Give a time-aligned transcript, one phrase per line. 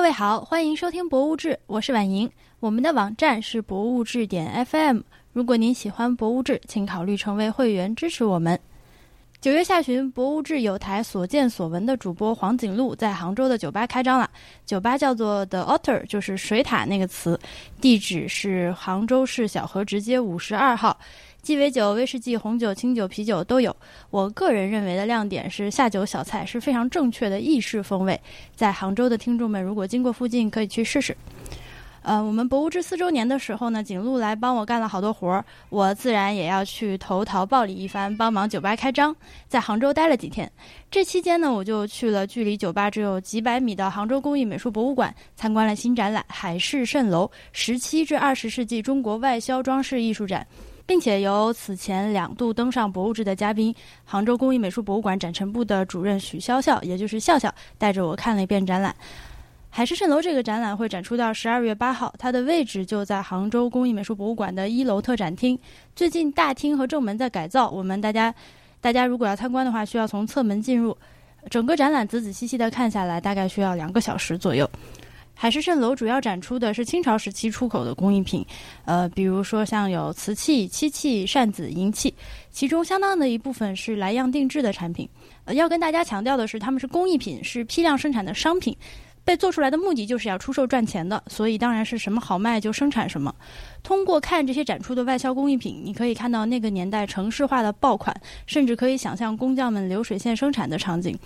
[0.00, 2.30] 各位好，欢迎收听《博物志》，我是婉莹。
[2.58, 5.00] 我们的网站是博物志点 FM。
[5.34, 8.58] 如果您喜欢《博物志》，请考虑成为会员支持我们。
[9.42, 14.30] 九月下旬，《博物志》有台所见所闻的主播黄景路在杭州的酒吧开张了。
[14.64, 17.38] 酒吧叫做 The Otter，就是水獭那个词。
[17.78, 20.98] 地址是杭州市小河直街五十二号。
[21.42, 23.74] 鸡尾酒、威士忌、红酒、清酒、啤酒都有。
[24.10, 28.20] 我个人认为的亮点是下酒小菜是非常正确的意式风味。
[28.54, 31.16] 在杭州的听众们，如果经过附近，可以去试试。
[32.02, 39.14] 呃，我们博物志四周年的时候呢，景路来帮我干了好多活儿，我自然也要去投桃报李一番，帮忙酒吧开张。
[39.48, 40.50] 在杭州待了几天，
[40.90, 50.46] 这期间呢，我就去了距离酒吧只有几百米的杭州工艺美术博物馆，参观了新展览《海市蜃楼：十七至二十世纪中国外销装饰艺术展》。
[50.90, 53.72] 并且由此前两度登上博物志的嘉宾，
[54.04, 58.92] 杭州工艺美术博物馆展陈部的主任许潇潇，也就是笑笑，带着我看了一遍展览。
[59.70, 65.56] 海市蜃楼这个展览会展出到十二月八号，它的位置就在杭州工艺美术博物馆的一楼特展厅。
[65.94, 68.34] 最近大厅和正门在改造，我们大家
[68.80, 70.98] 大家如果要参观的话，需要从侧门进入。
[71.48, 74.68] 整个展览仔仔细细的看下来，大概需要两个小时左右。
[75.42, 78.44] 海市蜃楼主要展出的是清朝时期出口的工艺品，
[78.84, 82.12] 呃，比如说像有瓷器、漆器、扇子、银器，
[82.50, 85.08] 其中相当的一部分是来样定制的产品。
[85.46, 88.76] 呃，要跟大家强调的是，他们是工艺品，是批量生产的商品。
[89.30, 93.32] 被做出来的目的就是要出售赚钱的，所以当然是什么好卖就生产什么。
[93.80, 98.12] 通过看这些展出的外销工艺品，你可以看到那个年代城市化的爆款，
[98.44, 101.16] 甚至可以想象工匠们流水线生产的场景。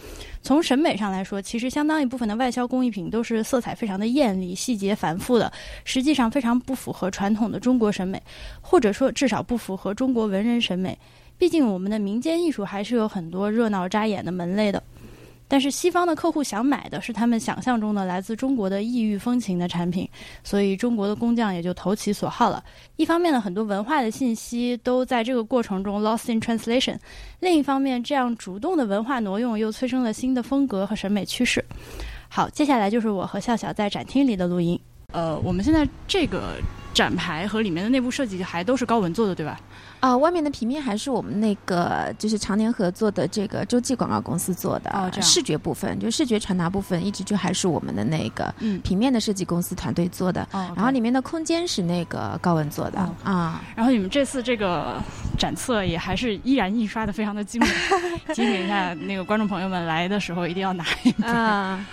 [0.42, 5.50] 从审美上来说，其实相当一部分的外销工艺品都是色彩非常的艳丽、细节繁复的，
[5.86, 8.22] 实际上非常不符合传统的中国审美，
[8.60, 10.98] 或者说至少不符合中国文人审美。
[11.38, 14.82] 毕竟我们的民间艺术还是有很多热闹扎眼的门类的。
[15.47, 20.09] 但是西方的客户想买的是他们想象中的来自中国的异域风情的产品，
[20.42, 22.64] 所以中国的工匠也就投其所好了。
[22.97, 26.97] 一方面呢，很多文化的信息都在这个过程中 lost in translation；
[27.41, 31.65] 另一方面，这样主动的文化挪用又催生了新的风格和审美趋势。
[32.28, 34.78] 好，接下来就是我和笑笑在展厅里的录音。
[35.12, 36.56] 呃，我们现在这个
[36.94, 39.60] 展牌和里面的内部设计还都是高文做的，对吧？
[40.00, 44.91] 啊，外面的平面还是我们那个就是常年合作的这个洲际广告公司做的。
[44.91, 45.22] 哦，这样。
[45.22, 50.47] 视觉部分就视觉传达部分，一直就还是我们的那个平面的设计公司团队做的。
[50.53, 50.72] 哦。
[50.77, 53.62] 然后里面的空间是那个高文做的啊。
[53.75, 55.03] 然后你们这次这个
[55.38, 57.66] 展册也还是依然印刷的非常的精美，
[58.34, 61.31] 提醒一下那个观众朋友们来的时候一定要拿一本。
[61.31, 61.84] 啊。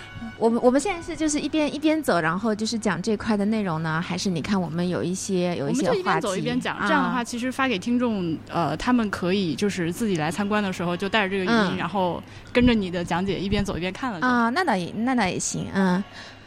[0.42, 5.94] 我们我们现在是就是一边一边走，然后就是讲这块的内容呢，还是你看我们有一些有一些话题。
[5.94, 12.20] 我们就一边走一边讲，这样的话其实发给听众，呃，他们可以就是自己来参观的时候就带着这个语音，然后
[12.52, 14.18] 跟着你的讲解一边走一边看了。
[14.26, 16.02] 啊，那倒也那倒也行，嗯。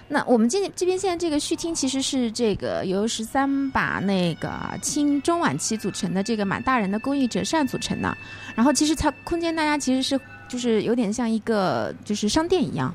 [0.10, 4.52] 那我们今这边现在这个序厅其实是这个由十三把那个
[4.82, 8.18] 清中晚期组成的这个满大人的工艺折扇组成的，
[8.56, 10.20] 然后其实它空间大家其实是。
[10.48, 12.94] 就是有点像一个就是商店一样，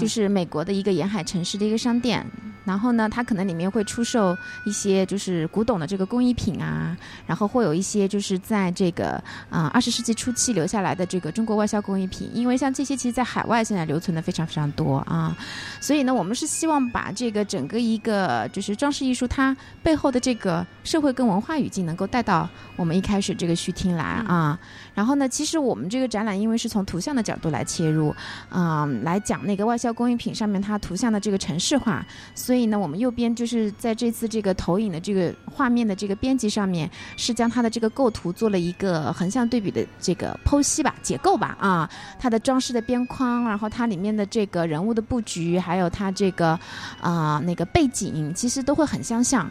[0.00, 2.24] 就是美国的一个沿海城市的一个商店。
[2.64, 12.30] 然后呢，它可能里面会出售一些就是古董的这个工艺品啊，然后会有一些就是在这个啊二十世纪初期留下来的这个中国外销工艺品。
[12.32, 15.36] 因为像这些其实，在海外现在留存的非常非常多啊，
[15.78, 24.58] 所以呢，我们是希望把这个整个一个就是装饰艺术它背后的这个社会跟文化语境能够带到我们一开始这个序厅来啊。
[24.94, 28.14] 然后呢，其实我们这个展览因为是从图像的角度来切入，
[28.50, 32.02] 嗯，来讲那个外销工艺品上面它图像的这个城市化，
[32.34, 32.53] 所以。
[32.54, 41.90] 所以呢，我们右边就是在这次这个投影的这个画面的这个编辑上面，是将它的这个构图做了一个横向对比的这个剖析吧、解构吧啊。
[42.16, 46.56] 它的装饰的边框，然后它里面的这个人物的布局，还有它这个
[47.00, 49.50] 啊那个背景，其实都会很相像。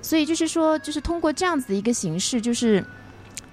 [0.00, 2.84] 所以就是说，就是通过这样子的一个形式，就是。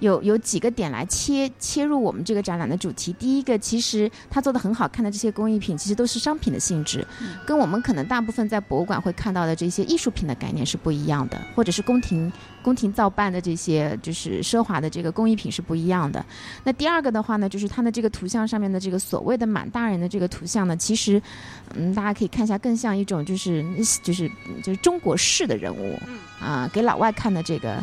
[0.04, 3.12] 有有几个点来切切入我们这个展览的主题。
[3.14, 7.06] 第一个，其实它做的很好看的这些工艺品，其实都是商品的性质，
[7.46, 12.30] 跟我们可能大部分在博物馆会看到的这些艺术品的概念是不一样的，或者是宫廷
[12.62, 16.24] 宫廷造办的这些就是奢华的这个工艺品是不一样的。
[16.62, 21.20] 那第二个的话呢，就是它的这个图像上面的这个所谓的满大人的这个图像呢，其实
[21.74, 23.64] 嗯，大家可以看一下，更像一种就是
[24.02, 24.30] 就是
[24.62, 25.98] 就是中国式的人物，
[26.40, 27.82] 啊，给老外看的这个。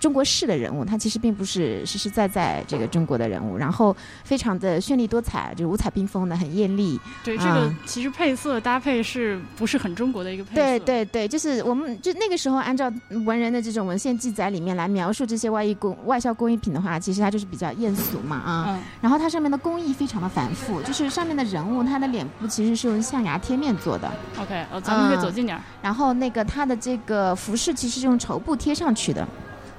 [0.00, 3.94] 中国式的人物，他其实并不是实实在在这个中国的人物，然后
[4.24, 6.98] 非常的绚丽多彩，就五彩缤纷的，很艳丽。
[7.24, 10.54] 对，这个其实配色搭配是不是很中国的一个配色？
[10.54, 12.90] 对对对，就是我们就那个时候按照
[13.26, 18.80] 文人的这种文献记载里面来描述这些外衣工外销工艺品的话，其实它就是比较艳俗嘛啊。
[19.00, 24.10] 然后它上面的工艺非常的繁复，就是上面的人物他的脸部其实是用象牙贴面做的。
[24.40, 25.62] OK，呃，咱们可以走近点儿。
[25.82, 29.26] 然后那个他的这个服饰其实是用绸布贴上去的。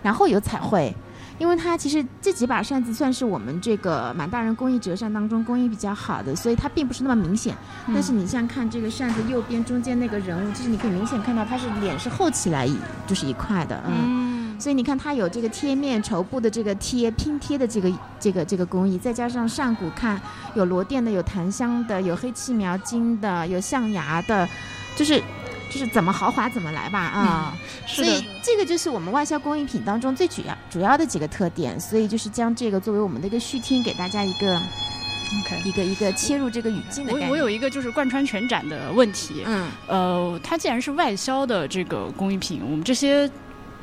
[0.04, 0.94] 然后有彩绘，
[1.40, 7.56] 因为它其实这几把扇子算是我们这个满大人工艺折扇当中工艺比较好的，所以它并不是那么明显。
[7.88, 12.78] 但是你像看这个扇子右边中间那个人物，其实你可以明显看到他是脸是厚起来一
[13.08, 14.60] 就是一块的，嗯。
[14.60, 20.22] 所以你看它有这个贴面绸布的这个贴拼贴的这个这个这个工艺，再加上上古看
[20.54, 24.48] 有螺钿的，有檀香的，有黑漆描金的，有象牙的，
[24.96, 25.22] 就是。
[25.74, 43.28] 就是怎么豪华怎么来吧啊，所以这个就是我们外销工艺品当中最主要主要的几个特点，所以就是将这个作为我们的一个序听，给大家一个，OK，一个一个切入这个语境的我我有一个就是贯穿全展的问题，嗯，呃，它既然是外销的这个工艺品，我们这些。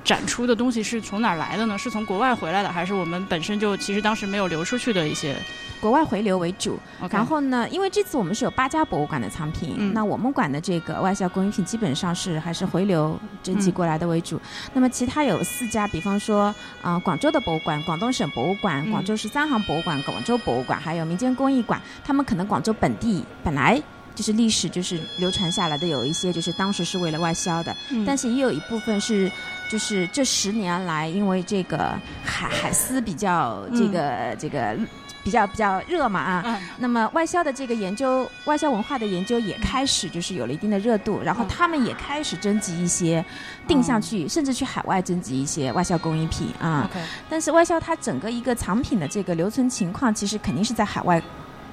[0.03, 1.77] 展出的东西是从哪儿来的呢？
[1.79, 5.37] 是从国外回来的，还是我们本身就其实当时没有流出去的一些
[5.81, 6.79] 国外回流为主？
[7.11, 14.41] 然后呢，因为这次我们是有八家博物馆的藏品，那我们馆的这个外销工艺品基本上是还是回流征集过来的为主。
[14.73, 23.81] 那么其他有四家，比方说啊，广州的博物馆、广东省博物馆、广州十三行博物馆、广州博物馆，还有民间工艺馆，他们可能广州本地本来。
[24.15, 27.75] 就是历史，就是流传下来的有一些，就是当时是为了外销的，
[28.07, 29.31] 但是也有一部分是，
[29.71, 34.77] 就是这十年来，因为这个海海丝比较这个这个
[35.23, 43.25] 比较比较热嘛啊，那么外销的这个研究，外销文化的研究也开始就是有了一定的热度，然后他们也开始征集一些
[43.67, 46.91] 定向去，甚至去海外征集一些外销工艺品啊。
[47.29, 51.23] 但是外销它整个一个藏品的这个留存情况，其实肯定是在海外。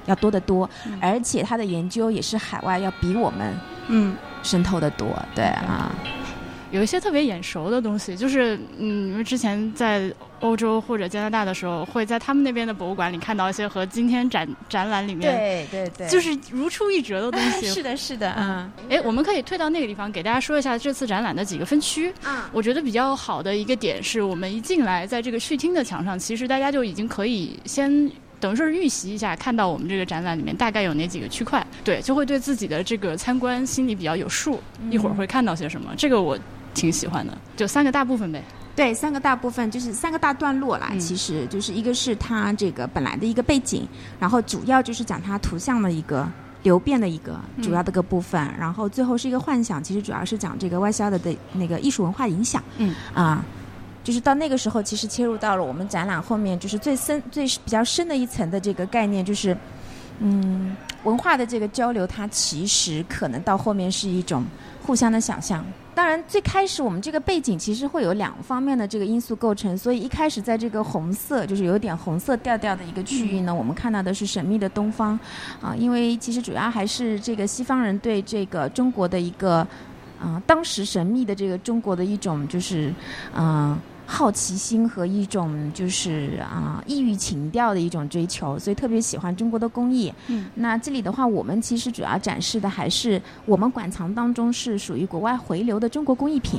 [0.08, 0.68] 要多得多，
[1.00, 3.54] 而且他的研究也是海外要比我们
[3.86, 5.94] 嗯渗透的多，对啊。
[6.70, 17.68] 有一些特别眼熟的东西，就是嗯，因为之前在欧洲或者加拿大的时候，会在他们那边的博物馆里看到一些和今天展展览里面对对对，就是如出一辙的东西。
[17.72, 18.70] 是的，是的，嗯。
[18.90, 22.12] 哎，我们可以退到那个地方，给大家说一下这次展览的几个分区。
[22.26, 28.10] 嗯，我觉得比较好的一个点是我们一进来，在这个序厅的墙上，其实大家就已经可以先。
[28.40, 34.60] 等于说是预习一下，看到我们这个展览里面大概有哪几个区块，对，就会对自己的这个参观心里比较有数。
[34.90, 36.38] 一会儿会看到些什么，这个我
[36.72, 37.36] 挺喜欢的。
[37.56, 38.42] 就三个大部分呗。
[38.76, 40.92] 对，三个大部分就是三个大段落啦。
[41.00, 43.84] 其实就是一个是它这个本来的一个背景，
[44.20, 46.30] 然后主要就是讲它图像的一个
[46.62, 52.62] 流变的一个主要的个部分，然后最后是一个幻想，其实主要是讲这个外销的的那个艺术文化影响。
[52.76, 53.44] 嗯啊。
[54.08, 59.54] 就是到那个时候，其实切入到了我们展览后面，就是最深、最比较深的一层的这个概念，就是，
[60.20, 60.74] 嗯，
[61.04, 64.42] 文化的这个交流，它其实可能到后面是一种
[64.82, 65.62] 互相的想象。
[65.94, 75.20] 当然，最开始我们这个背景其实会有两方面的这个因素构成，所以一开始在这个红色，就是有点红色调调的一个区域呢，我们看到的是神秘的东方，
[75.60, 79.56] 啊，因为其实主要还是这个西方人对这个中国的一个，
[80.18, 82.90] 啊，当时神秘的这个中国的一种就是，
[83.36, 83.78] 嗯。
[84.10, 90.10] 好奇心和一种就是啊异域情调的一种追求，所以特别喜欢中国的工艺。
[90.28, 96.58] 嗯，那这里的话，我们其实主要展示的还是我们馆藏当中是属于国外回流的中国工艺品。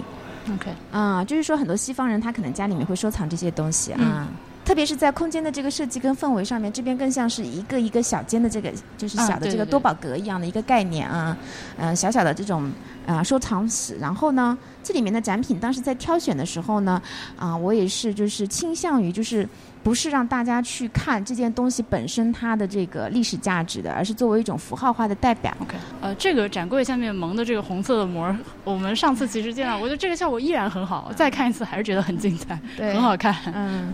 [0.53, 4.27] OK，啊，就是说很多西方人他可能家里面会收藏这些东西啊。
[4.69, 11.35] 特别是在空间的这个设计跟氛围上面，这边更像是一个一个小间的这个，就是小的这个多宝格一样的一个概念啊，
[11.77, 12.71] 嗯，小小的这种
[13.07, 13.97] 啊收藏室。
[13.99, 17.01] 然后呢，这里面的展品当时在挑选的时候呢，
[17.35, 19.49] 啊，我也是就是倾向于就是
[19.81, 25.51] 不是让大家去看这件东西本身它的这个历史价值的，而是作为一种符号化的代表。
[25.61, 33.91] OK，呃，这个展柜下面蒙的这个红色的膜，我们上次其实见到，我觉得这个效果依然很好，再看一次还是觉得很精彩，很好看，嗯。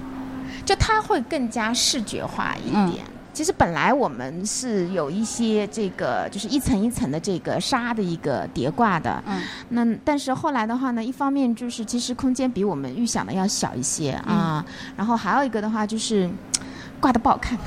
[0.65, 3.05] 就它会更加视觉化一点。
[3.33, 9.21] 其实本来我们是有一些这个，就是一层一层的这个纱的一个叠挂的。
[9.27, 9.41] 嗯。
[9.67, 14.65] 那但是后来的话呢，一方面就是其实空间比我们预想的要小一些啊。
[14.95, 16.29] 然后还有一个的话就是
[17.01, 17.59] 挂的不好看。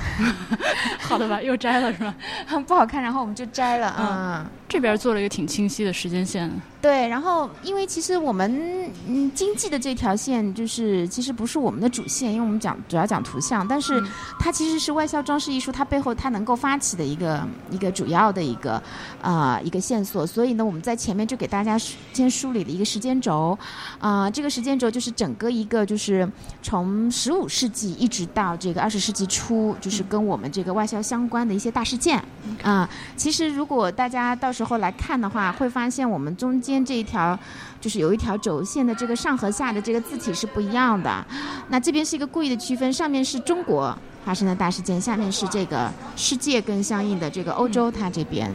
[0.99, 2.15] 好的吧，又摘了是吧？
[2.67, 4.51] 不好看，然后我们就摘了啊。
[4.69, 6.51] 这边做了一个挺清晰的时间线。
[6.81, 14.01] 对，然后因为其实我们嗯经济的这条线就是其实不是我们的主线，因为我们讲主要讲图像，但是
[14.39, 18.81] 它其实是外销装饰艺术它背后它能够发起的一个一个主要的一个
[19.21, 21.77] 呃一个线索，所以呢我们在前面就给大家
[22.13, 23.59] 先梳理了一个时间轴，
[23.99, 26.31] 啊这个时间轴就是整个一个就是
[26.63, 32.23] 从十五世纪一直到这个二十世纪初，就是跟我们这个外销相关的一些大事件
[32.63, 32.89] 啊。
[33.17, 37.39] 其实如果大家到之后来看的话，会发现我们中间这一条
[37.81, 41.25] 就是有一条轴线的这个上和下的这个字体是不一样的。
[41.69, 48.53] 那这边是一个故意的区分，上面是中国发生的大事件，下面是这个世界跟相应的这个欧洲它这边。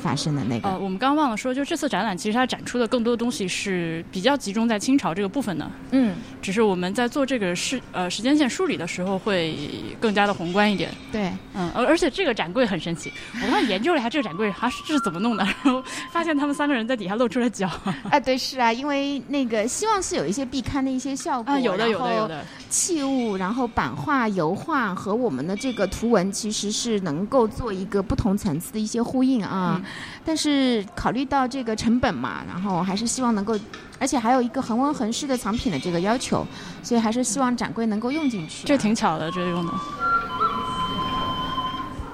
[0.00, 5.70] 发生的那个呃，我们刚刚忘了说，就这次展览其实它展出的更多东西是比较集中在清朝这个部分的。
[5.92, 9.56] 嗯，只是我们在做这个时呃时间线梳理的时候会
[10.00, 10.90] 更加的宏观一点。
[11.12, 17.70] 对，嗯，而而且这个展柜很神奇，我刚研究了一下这个展柜，它是这是怎么弄的， 然后发现他们三个人在底下露出了脚。
[18.10, 29.80] 啊，对，是啊，因为那个希望是有一些壁刊的一些效果，啊有的有的有的器物，然后版画、油画和我们的这个图文其实是能够做一个不同层次的一些呼应啊。
[30.24, 33.58] 但是考虑到这个成本嘛，然后还是希望能够，
[33.98, 36.46] 而且还有一个恒温恒湿的藏品的这个要求，
[36.82, 38.66] 所以还是希望展柜能够用进去。
[38.66, 39.72] 这挺巧的，这用的。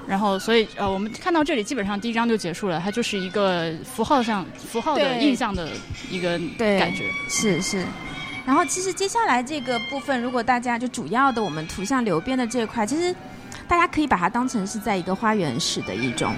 [0.07, 5.69] 然后，所以呃，我们看到这里基本上第一章就结束了，它就是一个符号上符号的印象的
[6.09, 7.09] 一个感觉。
[7.29, 7.85] 是是。
[8.45, 13.15] 然后，其实接下来这个部分，如果大家就主要的我们图像流边的这一块，其实
[13.69, 16.33] 大家可以把它当成是在一个花园式的一种。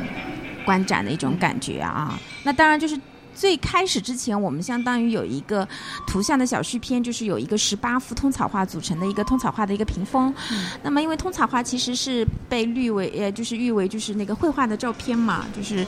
[0.63, 3.00] 观展的一种感觉啊，那当然就是
[3.35, 5.67] 最开始之前，我们相当于有一个
[6.07, 10.33] 图像的小序篇，就是有一个十八幅通草画组成的一个通草画的一个屏风。
[10.81, 15.85] 那么，因为通草画其实是被誉为呃，就是誉为就是那个绘画的照片嘛，就是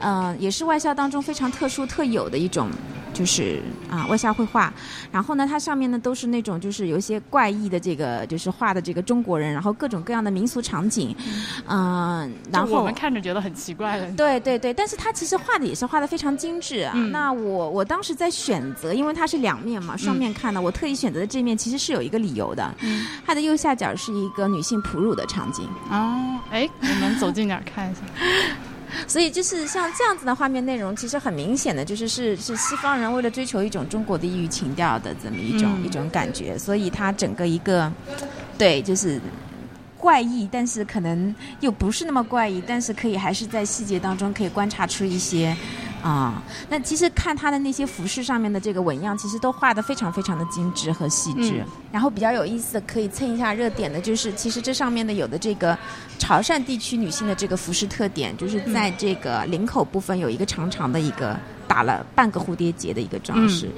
[0.00, 2.70] 嗯，也是外销当中非常特殊特有的一种。
[3.14, 4.70] 就是啊，外销绘画，
[5.10, 11.16] 然后呢，它上面呢都是那种就是有一些怪异的这个就是画的这个中国人，然后各种各样的民俗场景，
[11.66, 14.12] 嗯，然后我们看着觉得很奇怪的。
[14.12, 16.94] 对对对，但是它其实画的也是画的非常精致啊。
[17.10, 22.74] 那我我当时在选择，因为它是两面嘛，双面看的，我特意选择的这面其实是有一个理由的。
[23.26, 25.68] 它的右下角是一个女性哺乳的场景。
[25.90, 28.00] 哦，哎，我们走近点看一下。
[29.06, 37.92] 所以就是像这样子的画面内容，其实很明显的就是是是西方人为了追求一种中国的异域情调的这么一种一种感觉，所以它整个一个，
[38.56, 39.20] 对，就是
[39.98, 45.54] 怪异，但是可能又不是那么怪异，但是可以还是在细节当中可以观察出一些。
[46.06, 51.64] 啊，那其实看他的那些服饰上面的这个纹样，其实都画的非常非常的精致和细致。
[51.90, 55.76] 然后比较有意思的，可以蹭一下热点的，就是其实这上面的有的这个
[56.16, 61.36] 潮汕地区女性的这个服饰特点，就是在这个领口部分有一个长长的一个。
[61.76, 63.68] 打了半个蝴蝶结的一个装饰，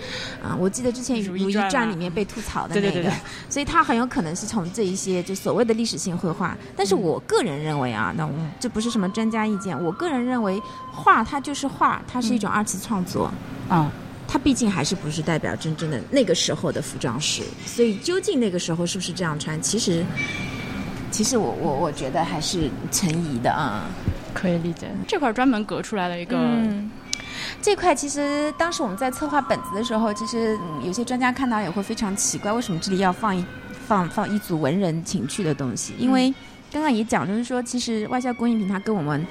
[0.40, 3.12] 啊，我记得之前《如懿传》里面被吐槽的那个，
[3.50, 6.56] 所以它很有可能是从这一些就所谓的历史性绘画。
[6.76, 10.62] 但是我个人认为啊，那我这不是什么专家意见，我个人认为
[10.92, 13.28] 画它就是画，它是一种二次创作
[13.68, 13.90] 啊，
[14.28, 17.42] 它毕竟还是不是代表真正的那个时候的服装史。
[17.66, 20.04] 所以究竟那个时候是不是这样穿，其实
[21.10, 23.86] 其实我我我觉得还是存疑的啊。
[24.34, 26.38] 可以理解，这块专门隔出来了一个。
[27.60, 33.44] 这块其实当时我们在策划本子的时候，其实有些专家看到也会非常奇怪，为什么这里要放一
[33.86, 35.94] 放放一组文人情趣的东西？
[35.98, 36.32] 因为
[36.72, 39.26] 刚刚也讲，就是说其实外销工艺品它跟我们。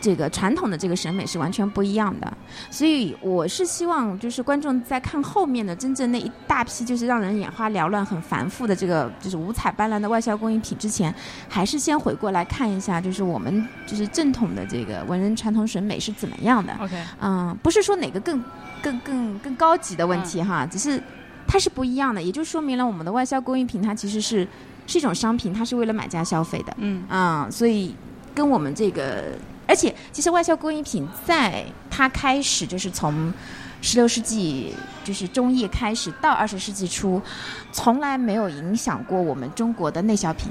[0.00, 2.32] 这个传统的这个审美是完全不一样的，
[2.70, 11.14] 所以我是希望就是观众在看后面的真正那一大批就是让人眼花缭乱、很繁复的这个就是五彩斑斓的外销工艺品之前，
[11.48, 16.74] 还是先回过来看一下，就是我们就是正统的这个文人传统审美是怎么样的。
[16.80, 18.42] OK，嗯，不是说哪个更
[18.80, 21.02] 更更更高级的问题哈，只是
[21.46, 24.48] 它是不一样的，也就说明了我们的外销工艺品它其实是
[24.86, 26.74] 是一种商品，它是为了买家消费的。
[26.78, 27.94] 嗯，啊，所以
[28.34, 29.24] 跟我们这个。
[29.70, 33.32] 而且，其实外销工艺品在它开始，就是从
[33.80, 34.74] 十六世纪
[35.04, 37.22] 就是中叶开始到二十世纪初，
[37.70, 40.50] 从来没有影响过我们中国的内销品。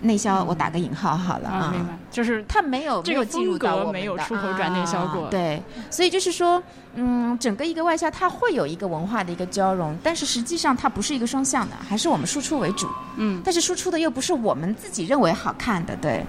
[0.00, 5.28] 内销，我打个引号好了啊，明白，就是它没有这个进入到没有出口转内销过。
[5.30, 6.60] 对，所以就是说，
[6.96, 12.88] 嗯，整个一个外销它会有一个文化的一个交融，但是实际上它不是一个双向的，还是我们输出为主。
[13.18, 16.26] 嗯，但是输出的又不是我们自己认为好看的，对。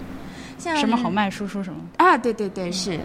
[0.78, 2.18] 什么好卖，输出什么啊？
[2.18, 3.00] 对对对，是，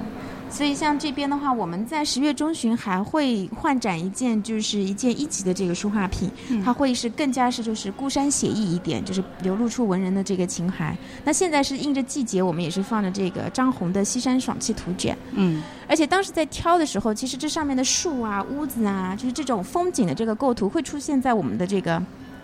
[0.51, 6.31] 所以像这边的话，我们在十月中旬还会换展一件，就是一件一级的这个书画品，
[6.65, 10.97] 它会是更加是就是孤山写意一点，就是流露出文人的这个情怀。
[11.25, 15.15] 那现在是应着季节，我们也是放着这个张宏的《西山爽气图卷》。
[15.33, 22.03] 嗯，而且当时在挑的时候，其实这上面的树啊、屋子啊，就是这种风景的这个构图会出现在我们的这个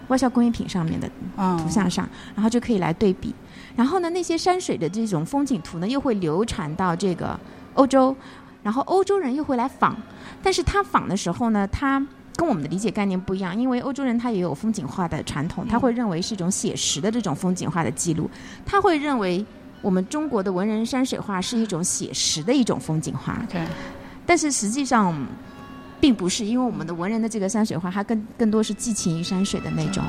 [0.08, 1.08] 外销工艺品上面的
[1.58, 3.34] 图像上，然后就可以来对比。
[3.76, 7.38] 然后呢，那些山水的这种风景图呢，又会流传到这个
[7.74, 8.14] 欧洲，
[8.62, 9.96] 然后欧洲人又会来仿。
[10.42, 12.04] 但是他仿的时候呢，他
[12.36, 18.30] 跟我们的理解概念不一样，因为欧洲人他也有风景画的传统，他会认为是一种写实的这种风景画的记录，
[18.64, 19.44] 他会认为
[19.82, 23.44] 我们中国的文人山水画是一种写实的一种风景画。
[23.50, 23.60] 对，
[24.24, 25.14] 但是实际上
[26.00, 30.02] 并不是，因为我们的文人的这个山水画，它更更多是寄情于山水的那种。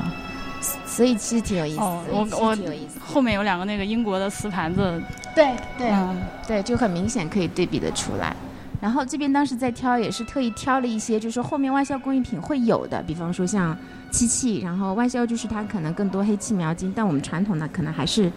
[0.85, 2.57] 所以其实挺有意思，我我
[2.99, 5.01] 后面有两个那个英国的瓷盘子，
[5.35, 8.35] 对对嗯对，就很明显可以对比的出来。
[8.81, 13.75] 然后这边当时在挑，也是特意挑了一些，就是说后面外销工艺品会有的，比方说像
[14.11, 18.31] 漆器，然后外销就是它可能更多黑漆描金，但我们传统的可能还是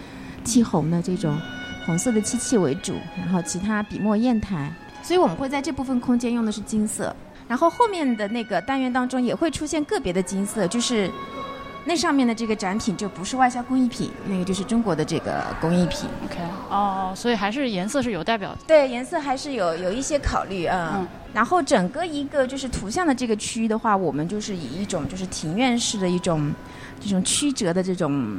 [0.44, 1.36] 漆红的这种
[1.84, 7.14] 红色的漆器为主，然后其他笔墨砚台，所以我们会在这部分空间用的是金色。
[7.46, 11.10] 然后后面的那个单元当中也会出现个别的金色，就是。
[11.88, 16.06] 那上面的这个展品就不是外销工艺品，那个就是中国的这个工艺品。
[16.22, 16.36] OK，
[16.68, 18.58] 哦，所以还是颜色是有代表的。
[18.66, 20.96] 对，颜色还是有有一些考虑啊。
[20.96, 21.08] 嗯。
[21.32, 26.52] 然后整个一个就是图像的这个区域的话，我们就是以一种就是庭院式的一种。
[27.00, 28.36] 这种曲折的这种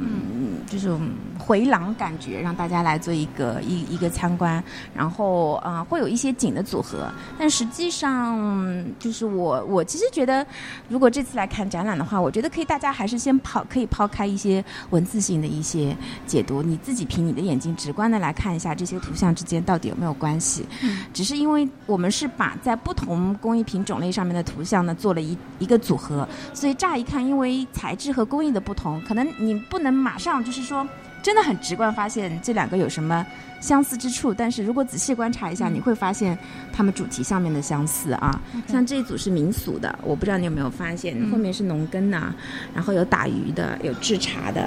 [0.68, 1.00] 这种
[1.38, 4.62] 回廊感觉，让大家来做一个一一个参观，
[4.94, 10.46] 然后啊会有一些景的组合，但实际上就是我我其实觉得，
[10.88, 20.66] 如果这次来看展览的话，我觉得可以大家还是先抛可以抛开一些文字性的一些解读，你自己凭你的眼睛直观的来看一下这些图像之间到底有没有关系。
[21.14, 28.49] 只是因为我们是把在不同工艺品种类上面的图像呢做了一一个组合，所以乍一看，因为材质和工艺。
[28.52, 30.86] 的不同，可能你不能马上就是说，
[31.22, 33.24] 真的很直观发现这两个有什么
[33.60, 34.32] 相似之处。
[34.32, 36.36] 但是如果仔细观察一下，你会发现
[36.72, 38.40] 他们主题上面的相似啊。
[38.66, 42.34] 像这一组是民俗的，我不知道你有没有发现，后面是农耕呐，
[42.74, 44.62] 然后有打鱼的，有制茶的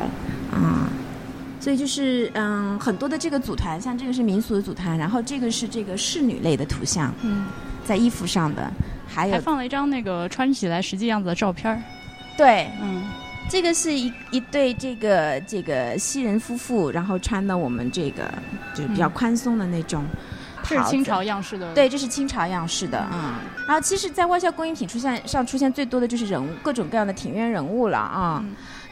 [0.52, 0.90] 啊。
[1.60, 7.46] 所以就是嗯，很多的这个组团，像这个是民俗的组团，然后这个是这个侍女类的图像，嗯，
[7.86, 8.70] 在衣服上的，
[9.08, 11.82] 还有还放了一张那个穿起来实际样子的照片儿。
[12.36, 13.04] 对，嗯。
[13.50, 18.24] 这个是一一对这个这个西人夫妇，然后穿的我们这个
[18.74, 20.04] 就是比较宽松的那种，
[20.64, 21.72] 是清朝样式的。
[21.74, 23.36] 对，这是清朝样式的，嗯。
[23.68, 28.44] 然后其实，在外销工艺品出现上出现最多的就是人物，各种各样的庭院人物了啊。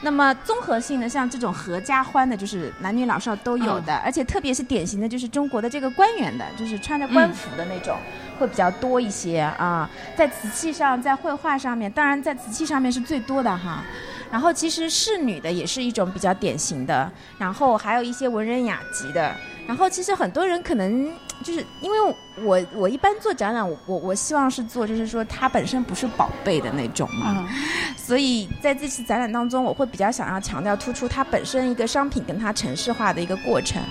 [0.03, 7.97] 那么综合性的，像这种合家欢的，就是男女老少都有的，而且特别是典型的就是中国的这个官员的，就是穿着官服的那种，
[8.39, 9.89] 会比较多一些啊。
[10.15, 13.83] 在瓷器上，在绘画上面，当然在瓷器上面是最多的哈。
[14.31, 19.35] 然后其实仕女的也是一种比较典型的，然后还有一些文人雅集的。
[19.67, 21.13] 然后其实很多人可能
[21.43, 27.47] 就是因为我我一般做展览，我我我希望是做就是说它本身不是宝贝的那种嘛，
[27.95, 33.81] 所以在这次展览当中，我会比较想要强调突出它本身一个商品跟它城市化的一个过程。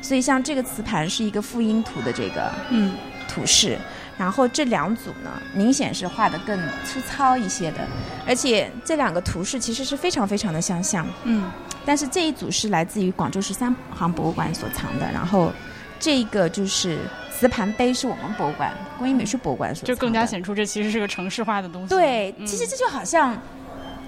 [0.00, 2.94] 所以像这个瓷盘是一个复音图的这个嗯
[3.28, 3.76] 图式。
[4.18, 7.86] 然后这两组呢，明显是画的更粗糙一些的，
[8.26, 11.06] 而且这两个图示其实是非常非常的相像。
[11.24, 11.50] 嗯，
[11.84, 15.52] 但是这一组是来自于广州十三行博物馆所藏的，然后
[16.00, 16.98] 这个就是
[17.30, 21.88] 瓷盘杯是我们博物馆工艺美术博物馆所就更加显出这其实是个城市化的东西。
[21.88, 23.36] 对，其实这就好像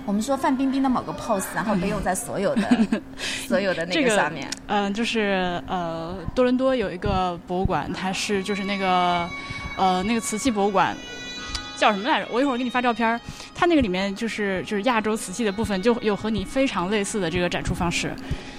[0.06, 2.62] 我们说范冰冰的某个 pose，然后被用在所有的
[3.46, 4.48] 所有的那个上面。
[4.68, 9.28] 嗯，就是呃，多伦多有一个博物馆，它是就是那个。
[9.78, 10.94] 呃，那个瓷器博物馆
[11.76, 12.28] 叫什么来着？
[12.30, 13.20] 我一会儿给你发照片儿。
[13.54, 18.14] 它那个里面就是就是亚洲瓷器的部分，就有和你非常类似的这个展出方式。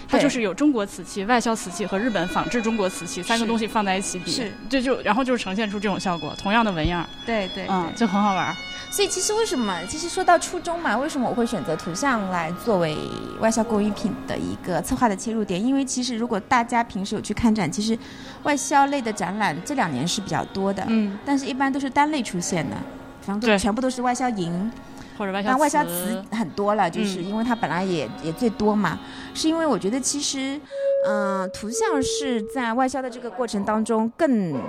[0.08, 7.08] 它就是有中国瓷器、外销瓷器和日本仿制中国瓷器三个东西放在一起比，是就就然后就是呈现出这种效果，同样的纹样。
[7.26, 8.56] 对对，嗯，就很好玩。
[8.92, 9.86] 所以其实为什么？
[9.88, 12.98] 其实说到初衷嘛，为什么我会选择图像来作为
[13.40, 15.64] 外销工艺品的一个策划的切入点？
[15.64, 17.98] 因为其实如果大家平时有去看展，其实
[18.44, 22.76] 外销类的展览这两年是比较多的，嗯，但是一般都是单类出现的，
[23.22, 24.72] 比方说全部都是外销银
[25.18, 29.00] 或者外销外销瓷很多了，就是因为它本来也也最多嘛。
[29.36, 30.60] 是因为我觉得其实，
[31.08, 34.60] 嗯，图像是在外销的这个过程当中更。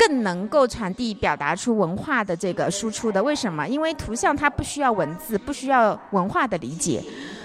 [0.00, 3.68] 更能够传递、表达出文化的这个输出的，为什么？
[3.68, 7.04] 因为图像它不需要文字，不需要文化的理解，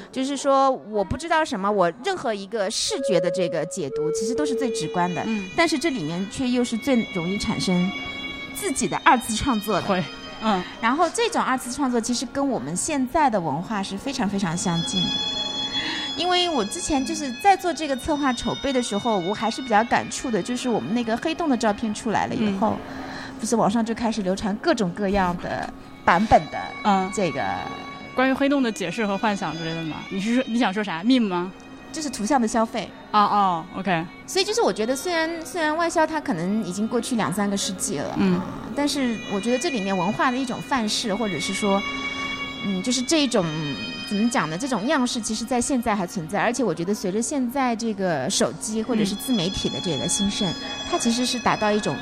[0.10, 7.92] 就是说我不知道什么，我任何一个视觉的这个解读，其实都是最直观的，嗯，但是这里面却又是最容易产生
[8.56, 9.88] 自己的二次创作的。
[9.88, 10.02] 会，
[10.42, 15.35] 嗯然后这种二次创作其实跟我们现在的文化是非常非常相近的。
[16.16, 22.78] 因为我之前就是在做这个策划筹备的时候，我还是比较感触的，就是我们那个黑洞的照片出来了以后，
[23.40, 25.70] 不是网上就开始流传各种各样的
[26.04, 27.44] 版本的嗯，这个，
[28.16, 29.98] 关于黑洞的解释和幻想之类的吗？
[30.10, 31.52] 你是说你想说啥？meme 吗？
[31.92, 32.90] 就是图像的消费。
[33.12, 38.42] 哦哦，OK，所以就是我觉得，虽然虽然外销它可能已经过去两三个世纪了，嗯，
[38.76, 41.82] 但是我觉得这里面文化的一种范式，或者是说，
[42.66, 43.46] 嗯，就是这一种
[44.08, 44.58] 怎么讲呢？
[44.58, 50.48] 这种样式，其实在现在还存在，而且我觉得随着现在这个手机或者是自媒体的这个兴盛，
[50.90, 51.96] 它其实是达到一种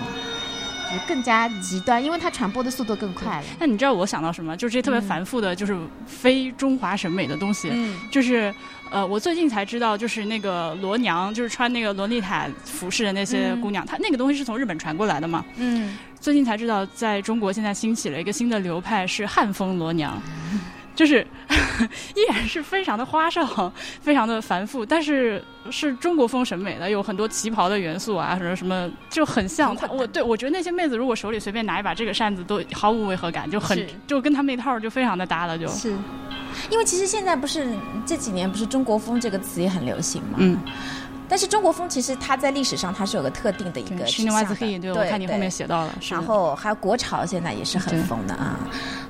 [0.91, 3.43] 就更加极端，因为它传播的速度更快了。
[3.59, 4.55] 那你知道我想到什么？
[4.55, 7.69] 就是这些特别嗯繁复的，就是非中华审美的东西。
[7.71, 8.53] 嗯就是
[8.91, 15.43] 呃，我最近才知道，就是那个罗娘，就是穿那个洛丽塔服饰的那些嗯姑娘，她那个东西是从日本传过来的嘛。
[15.55, 20.21] 嗯，最近才知道，在中国现在兴起了一个新的流派，是汉风罗娘，
[20.95, 21.25] 就是
[22.15, 29.88] 依然是非常的花哨，非常的繁复，但是是中国风审美的，有很多旗袍的元素啊，什么什么，就很像她。
[29.88, 35.67] 很我对我觉得那些妹子如果手里随便拿一把这个扇子，都毫无违和感，就很就跟他们那套就非常的搭了，就。
[35.67, 35.93] 是。
[36.69, 37.67] 因为其实现在不是
[38.06, 40.56] 这几年不是“中国风”这个词也很流行嘛，嗯，
[41.34, 44.30] 但是中国风其实它在历史上它是有个特定的一个是指向的。
[44.30, 48.04] 另外自黑，对，我看你后面写到了，然后还有国潮，现在也是很对。
[48.04, 48.60] 疯的啊。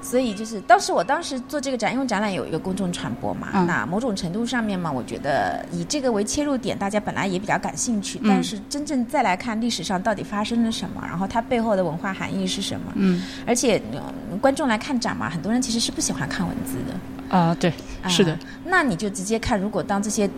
[0.02, 3.68] 所以就是当时我当时做这个展，因为展览有一个公众传播嘛，嗯。
[3.68, 8.30] 那某种程度上面嘛，我觉得以这个为切入点，大家本来也比较感兴趣，嗯。
[8.30, 13.22] 但是真正再来看历史上到底发生了什么，然后它背后的文化含义是什么，嗯。
[13.46, 14.02] 而且、呃
[14.40, 17.38] 观众来看展嘛，很多人其实是不喜欢看文字的。
[17.38, 20.30] 啊、对，啊是的，那你就直接看，如果当这些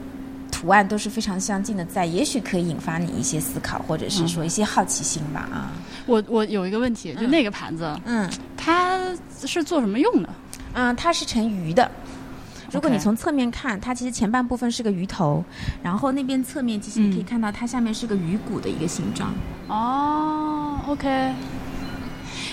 [0.65, 5.69] 图案都是非常相近的在，也许可以引发你一些思考，或者是说一些好奇心吧啊。
[6.07, 8.99] 我我有一个问题，就嗯那个盘子，嗯它
[9.45, 10.29] 是做什么用的？
[10.73, 11.91] 嗯，它是成鱼的。
[12.71, 15.43] 如果你从侧面看，它其实前半部分是个鱼头，
[15.83, 19.31] 然后那边侧面其实你可以嗯看到它下面是个鱼骨的一个形状。
[19.67, 21.31] 哦，OK。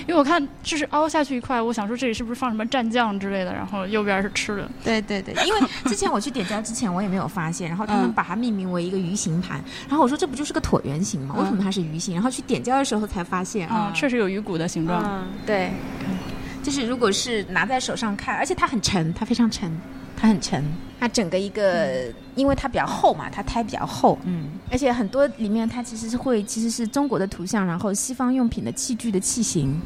[0.07, 4.69] 因为我看就是凹下去一块，我想说这里是不是放什么蘸酱之类的，然后右边是吃的。
[4.85, 11.35] 对对对，因为之前我去点胶之前我也没有发现，然后他们嗯把它命名为一个鱼形盘，然后我说这不就是个椭圆形吗？
[11.39, 12.15] 为什么它是鱼形？
[12.15, 15.03] 然后去点胶的时候才发现啊、啊，确实有鱼骨的形状。
[15.05, 15.71] 嗯，对，
[16.63, 19.71] 就是如果是拿在手上看，而且它很沉，它非常沉，
[20.17, 20.65] 它很沉，
[21.03, 22.05] 它整个一个，
[22.37, 29.81] 因为它比较厚嘛，它胎比较厚，嗯，而且很多里面它其实是会，其实是中国的图像，然后西方用品的器具的器型，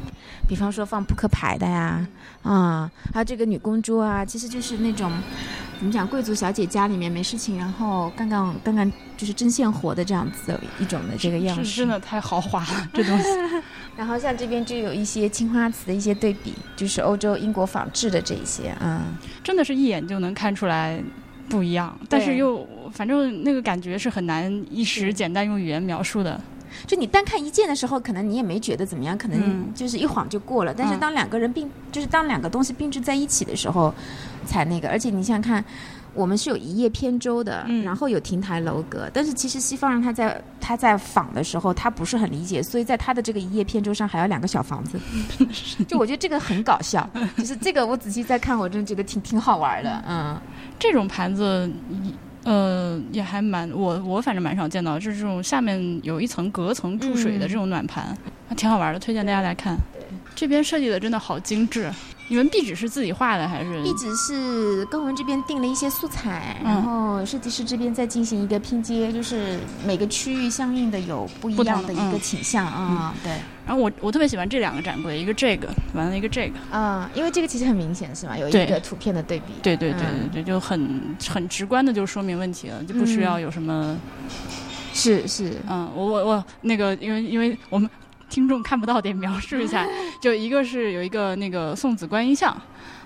[0.47, 2.07] 比方说放扑克牌的呀，
[2.43, 5.11] 啊，还有这个女公主啊，其实就是那种。
[5.79, 6.07] 怎么讲？
[6.07, 13.25] 贵族小姐家里面没事情，然后干干干干就是针线活的这样子的一种的这个样式，是真的太豪华了，这东西。
[13.95, 20.99] 然后像这边就有一些青花瓷的一些对比，就是欧洲、英国仿制的这一些，嗯，真的是一眼就能看出来
[21.49, 26.39] 不一样，但是又反正那个感觉是很难一时简单用语言描述的。
[26.85, 30.73] 就你单看一件的时候，可能你也没觉得怎么样，可能嗯就是一晃就过了。
[30.77, 33.91] 但是嗯当两个人并就是当两个东西并置在一起的时候，
[34.45, 34.89] 才那个。
[34.89, 35.63] 而且你想想看，
[36.17, 44.99] 我们是有一叶扁舟的，嗯然后有亭台楼阁，但是其实西方人他在他在仿的时候，他不是很理解，所以在他的这个一叶扁舟上还有两个小房子。
[45.87, 50.37] 就我觉得这个很搞笑， 就是这个我仔细再看，我真的觉得挺挺好玩的，嗯。
[50.79, 51.69] 这种盘子，
[52.43, 58.15] 呃，也还蛮我我反正蛮少见到，就是这种下面有一层隔层注水的嗯这种暖盘，
[58.47, 59.75] 还挺好玩的，推荐大家来看。
[60.35, 61.91] 这边设计的真的好精致。
[62.29, 63.81] 你们壁纸是自己画的还是？
[63.83, 66.73] 壁纸是跟我们这边定了一些素材，嗯。
[66.73, 72.19] 然后设计师这边再进行一个拼接，就是每个区域相应的有不一样的一个嗯。
[72.19, 73.31] 倾向啊、对，
[73.65, 76.77] 然后我我特别喜欢这两个展柜，一个这个，完了一个这个。
[76.77, 78.37] 啊、因为这个其实很明显是吧？
[78.37, 80.29] 有一个图片的对比，对对对嗯。
[80.33, 83.97] 对对，就很很直观的就说明问题了，就不需要有什么
[84.93, 87.89] 是是，嗯，我我我那个，因为因为我们
[88.29, 89.85] 听众看不到，得描述一下。
[90.21, 92.55] 就一个是有一个那个送子观音像，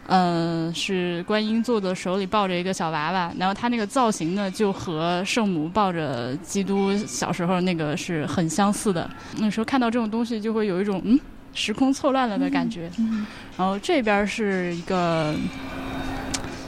[0.08, 9.10] 呃，是观音坐的手里抱着一个小娃娃，然后他那个造型呢，就和圣母抱着基督小时候那个是很相似的。
[9.38, 11.20] 那时候看到这种东西，就会有一种嗯
[11.54, 12.90] 时空错乱了的感觉。
[12.98, 13.26] 嗯，
[13.58, 15.36] 然后这边是一个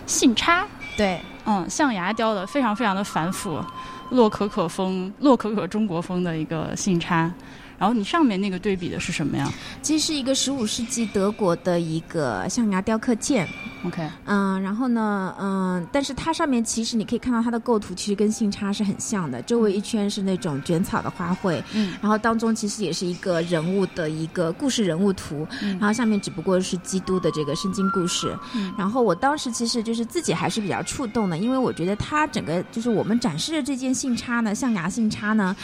[0.05, 3.63] 信差，对，嗯，象牙雕的，非常非常的繁复，
[4.11, 7.31] 洛可可风、洛可可中国风的一个信插。
[7.77, 13.47] 然后你上面那个对比的是什么呀其实是一个十五世纪德国的一个象牙雕刻件
[13.85, 28.37] ，？OK，嗯，然后呢，嗯，但是它上面其实你可以看到它的构图其实跟信差是很像的，周围一圈是那种卷草的花卉，嗯然后当中其实也是一个人物的一个故事人物图，嗯然后下面只不过是基督的这个圣经故事。
[28.55, 35.55] 嗯然后我当时其实就是自己还是比较触动的，因为我觉得它整个就是我们展示的这件信差呢，象牙信差呢，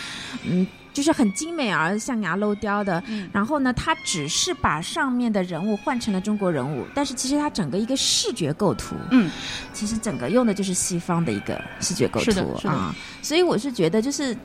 [0.43, 0.65] 嗯。
[0.93, 3.29] 就是很精美而象牙镂雕的，嗯。
[3.31, 9.29] 然后呢，它只是把上面的人物换成了中国人物，但是其实它整个一个视觉构图，嗯，
[9.73, 14.35] 其实整个用的就是西方的一个视觉构图啊，所以我是觉得就是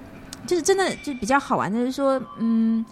[0.46, 2.84] 就是真的就比较好玩的，就是说，嗯，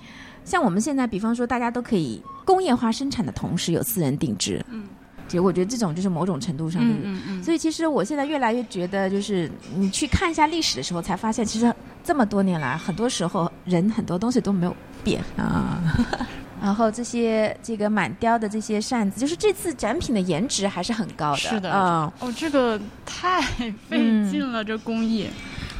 [0.44, 4.84] 像我们现在，比方说大家都可以工业化生产的同时有私人定制，嗯，
[5.28, 6.94] 其实我觉得这种就是某种程度上的。
[6.94, 11.72] 嗯嗯嗯，所以其实我现在越来越觉得，就是你去看一下历史的时候，才发现其实
[12.04, 15.80] 这么多年来，很多时候人很多东西都没有变啊。
[16.62, 21.38] 然后这些这个满雕的这些扇子，就是这次展品的颜值还是很高的。
[21.38, 22.12] 是的嗯。
[22.20, 23.42] 哦，这个太
[23.88, 23.98] 费
[24.30, 25.28] 劲了，这工艺。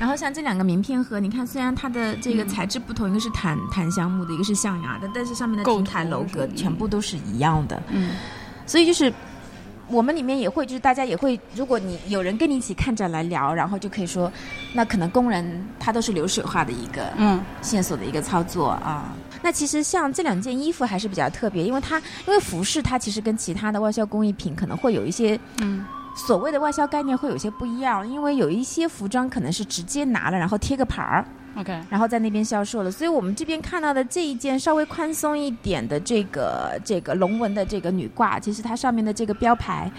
[0.00, 7.80] 然后像这两个名片盒，你看虽然它的这个材质不同，一个是檀檀香木的，一个是象牙的，但是上面的亭构台楼阁全部都是一样的。
[7.90, 8.10] 嗯
[8.66, 9.12] 所以就是
[9.88, 14.30] 我们里面也会，就是大家也会，如果你有人跟你一起看展来聊，然后就可以说，
[14.72, 19.12] 那可能工人他都是流水化的一个嗯线索的一个操作啊。
[19.42, 31.24] 那其实像这两件衣服还是比较特别，因为它因为服饰它其实跟其他的外销工艺品可能会有一些嗯所谓的外销概念会有些不一样，因为有一些服装可能是直接拿了然后贴个牌儿，
[31.56, 32.90] ，OK，然后在那边销售了。
[32.90, 39.90] 所以我们这边看到的这一件稍微宽松一点的这个这个龙纹的这个女褂，其实它上面的这个标牌、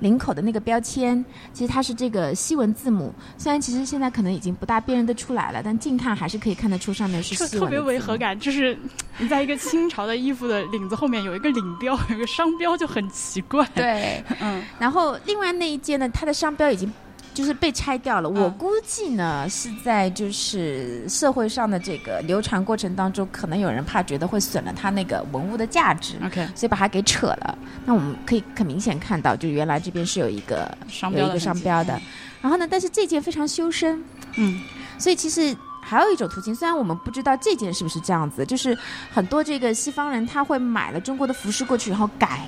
[0.00, 3.12] 领口的那个标签，其实它是这个西文字母。
[3.38, 8.76] 虽然其实现在可能已经不大辨认得出来了，但近看还是可以看得出上面是这特别违和感，就是
[9.18, 16.92] 你在一个清朝的衣服的领子后面有一个领标，有一个商标，就很奇怪。，对，嗯然后另外那一件呢，它的商标已经。
[17.34, 18.58] 就是被拆掉了，我嗯。
[18.58, 27.58] 估计呢是在就是社会上的这个流传过程当中，可能有人怕觉得会损了它那个文物的价值，，OK，所以把它给扯了。
[27.84, 32.00] 那我们可以很明显看到，就原来这边是有一个商标一个商标的，
[32.40, 34.02] 然后呢，但是这件非常修身，
[34.36, 34.60] 嗯。
[34.98, 38.76] 所以其实还有一种途径，虽然我们不知道这件是不是这样子，就是
[39.12, 42.46] 很多这个西方人他会买了中国的服饰过去，然后改。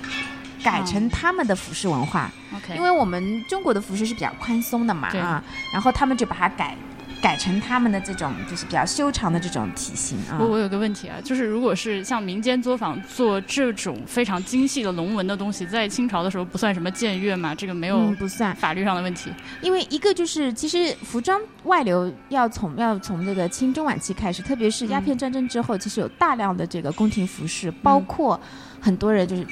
[0.65, 6.75] 改成他们的服饰文化，，OK，因为我们中国的服饰是比较宽松的嘛对啊，然后他们就把它改
[7.21, 10.37] 改成他们的这种就是比较修长的这种体型啊。
[10.39, 17.53] 我我有个问题啊，就是如果是像民间作坊做这种非常精细的龙纹的东西，在清朝的时候不算什么僭越嘛？
[17.53, 19.31] 这个没有嗯，不算，法律上的问题。
[19.61, 28.39] 因为一个就是，其实服装外流要从要从这个清中晚期开始，特别是鸦片战争之后，其实有大量的这个宫廷服饰，包括
[28.81, 29.45] 很多人就是。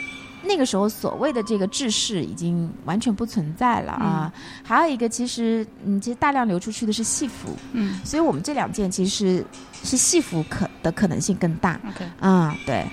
[0.46, 4.32] 那个时候，所谓的这个制式已经完全不存在了啊。
[4.64, 9.46] 还有一个，其实嗯，其实大量流出去的是戏服，嗯所以我们这两件其实是
[9.84, 11.80] 是戏服可的可能性更大。
[11.88, 12.86] ，OK，啊、对，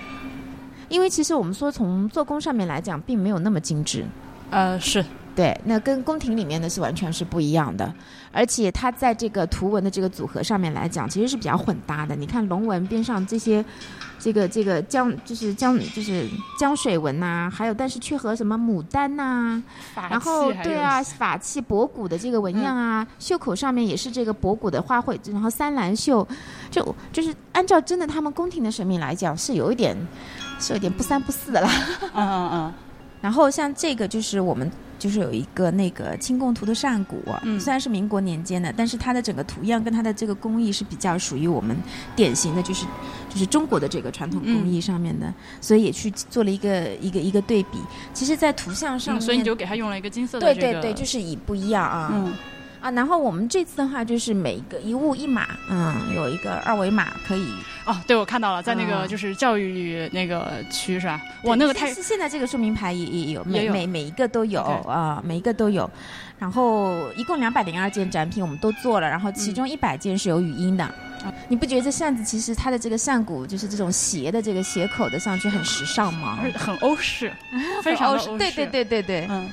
[0.88, 4.04] 因为其实我们说从做工上面来讲，并没有那么精致。
[4.50, 7.92] 呃，是，对，那跟宫廷里面的是完全是不一样的，
[8.32, 12.16] 而且它在这个图文的这个组合上面来讲，其实是比较混搭的。
[12.16, 13.64] 你看龙纹边上这些，
[14.18, 19.62] 这个这个江就是江就是江水纹呐、还有但是却和什么牡丹呐、
[19.94, 26.26] 法然后对啊，法器博古的这个纹样啊，袖口上面也是这个博古的花卉，然后三蓝绣，
[26.70, 29.96] 就就是按照真的他们宫廷的审美来讲，是有一点
[30.58, 31.70] 是有点不三不四的啦。
[32.14, 32.74] 嗯嗯嗯，
[33.20, 41.76] 然后像这个就是我们就是有一个那个清贡图的扇骨，嗯虽然是民国年间的，但是它的整个图样跟它的这个工艺是比较属于我们
[42.16, 42.86] 典型的，就是
[43.28, 47.78] 就是中国的这个传统工艺上面的，嗯所以也去做了一个一个一个对比。
[48.12, 52.12] 其实，在图像上嗯，所以你就给它用了一个金色的这个，对对对，就是以不一样啊。
[52.80, 57.54] 嗯啊，然后我们这次的话就是每一个一物一码，嗯，有一个二维码可以。
[57.84, 61.20] 哦，对，我看到了，在那个啊就是教育那个区是吧？
[61.44, 65.90] 哇，那个太现现在这个说明牌也也有，每每每一个都有啊，每一个都有。
[66.38, 70.84] 然后一共两百零二件展品我们都做了，然后其中一百件是有语音的。
[70.86, 76.38] 嗯你不觉得这扇子其实它的这个扇骨就是这种斜的这个斜口的上去很时尚吗？
[76.56, 77.30] 很欧式，
[77.84, 79.26] 非常的欧式，对对，对对对。
[79.28, 79.50] 嗯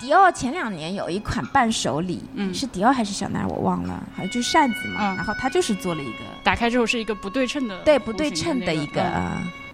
[0.00, 2.52] 迪奥前两年有一款伴手礼，嗯。
[2.54, 5.16] 是迪奥还是小奈儿我忘了，好像就是扇子嘛，嗯。
[5.16, 9.04] 然后它就是做了一个打开之后是一个不对称的，对不对称的一个。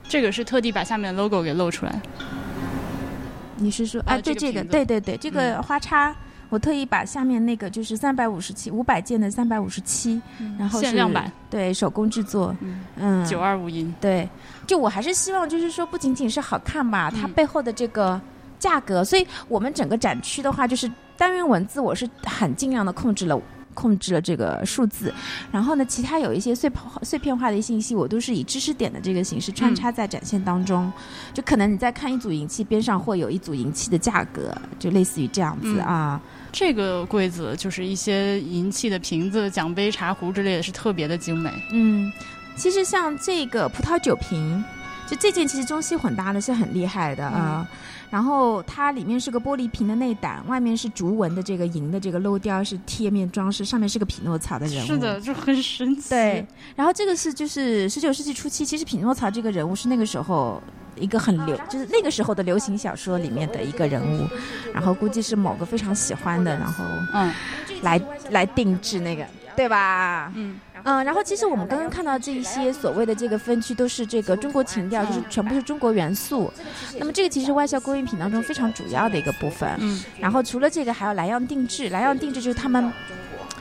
[0.08, 2.00] 这个是特地把下面的 logo 给露出来。
[3.56, 4.14] 你是说啊？
[4.14, 5.62] 呃对这个，对对对，这个嗯。
[5.62, 6.14] 花叉，
[6.48, 10.20] 我特意把下面那个就是三百五十七五百件的三百五十七，
[10.58, 14.28] 然后限量版，对手工制作，嗯，嗯，九二五银，对，
[14.66, 17.32] 就我还是希望，就是说，不仅仅是好看吧，它嗯。
[17.32, 18.20] 背后的这个
[18.58, 23.40] 价格，所以我们整个展区的话，就是单元文字，我是很尽量的控制了。
[23.76, 25.12] 控制了这个数字，
[25.52, 30.90] 然后呢，其他有一些碎片化碎片化的信息，我都是以知识点的这个形式穿插在展现当中。
[31.34, 36.18] 就可能你在看一组银器，边上会有一组银器的价格，就类似于这样子嗯啊。
[36.50, 41.52] 这个柜子就是一些银器的瓶子、奖杯、茶壶之类的，是特别的精美。
[41.70, 42.10] 嗯，
[42.56, 44.64] 其实像这个葡萄酒瓶，
[45.06, 47.68] 就这件其实中西混搭的是很厉害的啊。
[48.10, 54.86] 然后它里面是个玻璃瓶的内胆，外面是竹纹的这个银的这个镂雕是贴面装饰，上面是个匹诺曹的人物。
[54.86, 56.10] 是的，就很神奇。
[56.10, 60.62] 对，然后这个是就是十九世纪初期，其实匹诺曹这个人物是那个时候
[60.96, 64.28] 一个很流，就是那个时候的流行小说里面的一个人物，
[64.72, 67.32] 然后估计是某个非常喜欢的，然后嗯
[67.82, 70.32] 来来定制那个，对吧？
[70.34, 76.48] 嗯嗯，然后其实我们刚刚看到这一些所谓的这个分区都是这个中国情调，就是全部是中国元素。
[76.96, 79.68] 那么这个其实外销工艺品当中非常主要的一个部分。
[79.80, 82.92] 嗯然后除了这个，还有莱阳定制，莱阳定制就是他们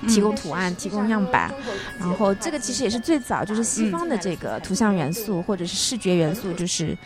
[0.07, 1.53] 提供图案、提供样板。
[1.99, 6.97] 然后这个其实也是最早就是西方的这个图像元素或者是视觉元素，就是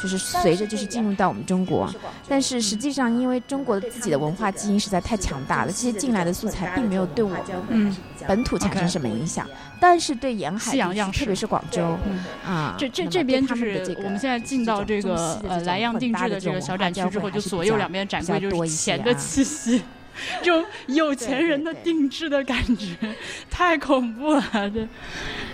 [0.00, 1.92] 就是随着就是进入到我们中国。
[2.28, 9.46] 但是实际上，因为中国自己的文化基因实在太强大了，这些进来的素材并没有对我们嗯，本土产生什么影响，
[9.80, 10.72] 但是对沿海
[11.12, 19.82] 特别是广州嗯啊，这这这边是这个我们现在进到这个呃莱样定制的这个种小展区之后，就左右两边展柜就是比较多一些钱的啊气息。
[20.42, 22.94] 这种有钱人的定制的感觉，
[23.50, 24.42] 太恐怖了！
[24.52, 24.86] 这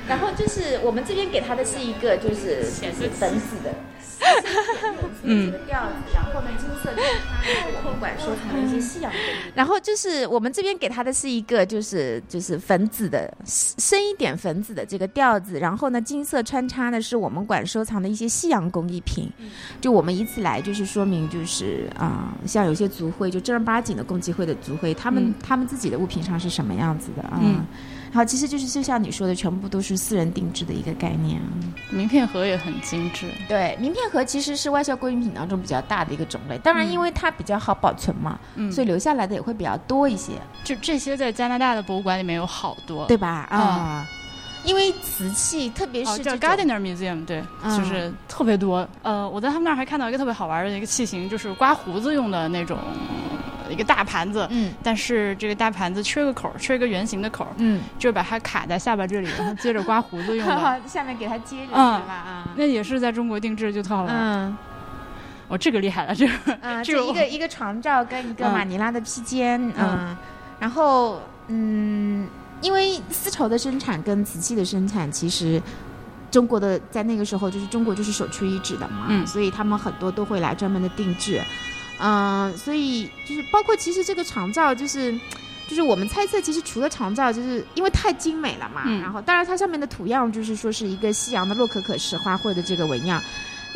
[0.08, 3.74] 然后就是我们这边给他的是一个就是就是粉紫的，
[5.22, 7.02] 嗯调子，然后呢金色的
[7.42, 9.52] 它我们管收藏的一些西洋工艺。
[9.54, 19.30] 然后就是我们这边给他的是一个就是就是粉紫的深一点粉紫的这个调子，然后呢金色穿插的是我们馆收藏的一些西洋工艺品。
[19.80, 27.40] 就我们以此来就是说明就是啊、像有些族徽就正儿八经的共济会的族徽，他们、嗯他们自己的物品上是什么样子的啊？
[28.16, 31.48] 后其实就是就像你说的，全部都是私人定制的一个概念啊。
[31.90, 33.28] 名片盒也很精致。
[33.48, 43.06] 对，名片盒其实是外销工艺品当中比较大的一个种类，当然嗯因为它比较好保存嘛，嗯，所以留下来的也会比较多一些，就这些在加拿大的博物馆里面有好多。
[43.06, 43.48] 对吧？
[43.50, 44.06] 嗯啊、
[44.64, 48.86] 因为瓷器，特别哦，叫是 Gardener Museum，对，嗯就是特别多。
[49.02, 52.78] 呃，我在他们那儿还看到一个特别好玩的一个器型，就是刮胡子用的那种
[53.66, 60.80] 呃一个大盘子，嗯但是这个大盘子缺个口，缺一个圆形的口，嗯，就是把它卡在下巴这里，然后接着刮胡子用的。
[60.86, 62.12] 下面给它接着嗯是吧？
[62.14, 64.14] 啊，那也是在中国定制，就特好玩。
[64.16, 64.56] 嗯
[65.46, 70.16] 哦，这个厉害了，这个嗯， 这个一个一个床罩跟一个嗯马尼拉的披肩，嗯，
[70.58, 72.26] 然后嗯，
[72.64, 75.62] 因为丝绸的生产跟瓷器的生产，其实
[76.30, 81.40] 中国的在那个时候就是中国就是首屈一指的嘛，嗯所以他们很多都会来专门的定制，
[81.98, 85.14] 嗯、所以就是包括其实这个长罩就是。
[85.66, 93.18] 就是我们猜测，其实除了长罩，就是因为太精美了嘛，嗯然后当然它上面的图样就是说是一个西洋的洛可可石花卉的这个纹样，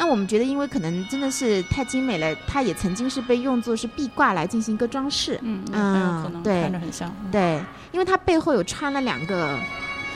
[0.00, 5.38] 那我们觉得，因为可能真的是太精美了，它也曾经是被用作是壁挂来进行一个装饰。
[5.42, 7.12] 嗯，对看着很像。
[7.32, 9.58] 对，因为它背后有穿了两个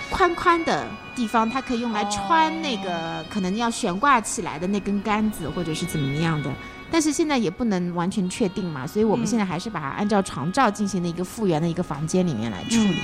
[0.09, 6.51] 宽宽的地方，它可以用来穿那个、可能要悬挂起来的那根杆子，或者是怎么样的。
[6.89, 12.97] 但是现在也不能完全确定嘛，所以我们嗯现在还是把它按照床罩进行的一个复原的一个房间里面来处理。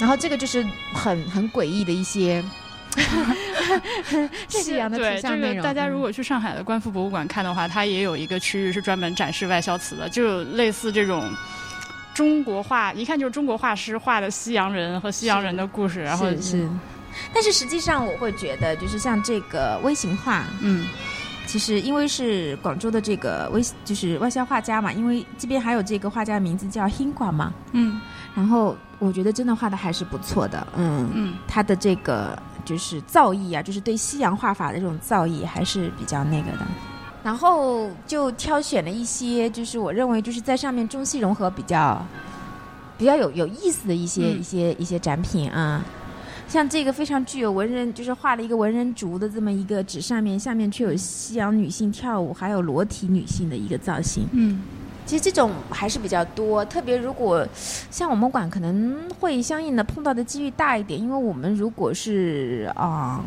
[0.00, 2.42] 然后这个就是很很诡异的一些
[4.48, 5.56] 西洋的对图像内容。
[5.56, 11.30] 这个，大家嗯如果去上海的观复博物馆看的话，它也有一个区域是专门展示外销瓷的，就类似这种
[12.14, 16.68] 中国画，一看就是中国画师画的西洋人和西洋人的故事，然后是是，
[17.32, 20.86] 但是实际上我会觉得，就是像这个微型画，嗯。
[21.46, 28.00] 其实因为是广州的这个微，就是外销画家嘛，因为这边还有这个画家的名字叫 Hingua 嘛，嗯。
[28.36, 31.34] 然后我觉得真的画的还是不错的，嗯，嗯。
[31.48, 36.58] 他的这个就是造诣啊，就是对西洋画法的这种造诣还是比较那个的。
[37.24, 42.00] 然后就挑选了一些，就是我认为就是在上面中西融合比较
[42.96, 45.84] 比较有有意思的一些、嗯一些一些展品啊。
[46.46, 54.24] 像这个非常具有文人，就是画了一个文人竹的这么一个纸上面，下面却有西洋女性跳舞，还有裸体女性的一个造型。
[54.30, 54.62] 嗯
[55.10, 57.44] 其实这种还是比较多，特别如果
[57.90, 63.20] 像我们馆可能会相应的碰到的机遇大一点，因为我们如果是啊、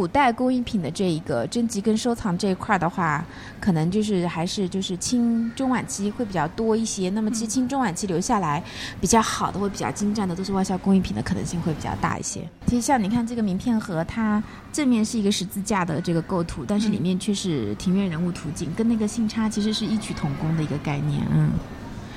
[0.00, 3.22] 古代工艺品的这一个征集跟收藏这一块的话，
[3.60, 7.10] 可能就是还是就是清中晚期会比较多一些。
[7.10, 8.64] 那么其实清中晚期留下来
[8.98, 12.40] 比较好的或比较精湛的，都是外销工艺品的可能性会比较大一些。
[12.64, 21.20] 其实像你看这个名片盒，它正面是一个十字架的这个构图，但是里面却是庭院人物图景，跟那个信差其实是异曲同工的一个概念。
[21.30, 21.50] 嗯，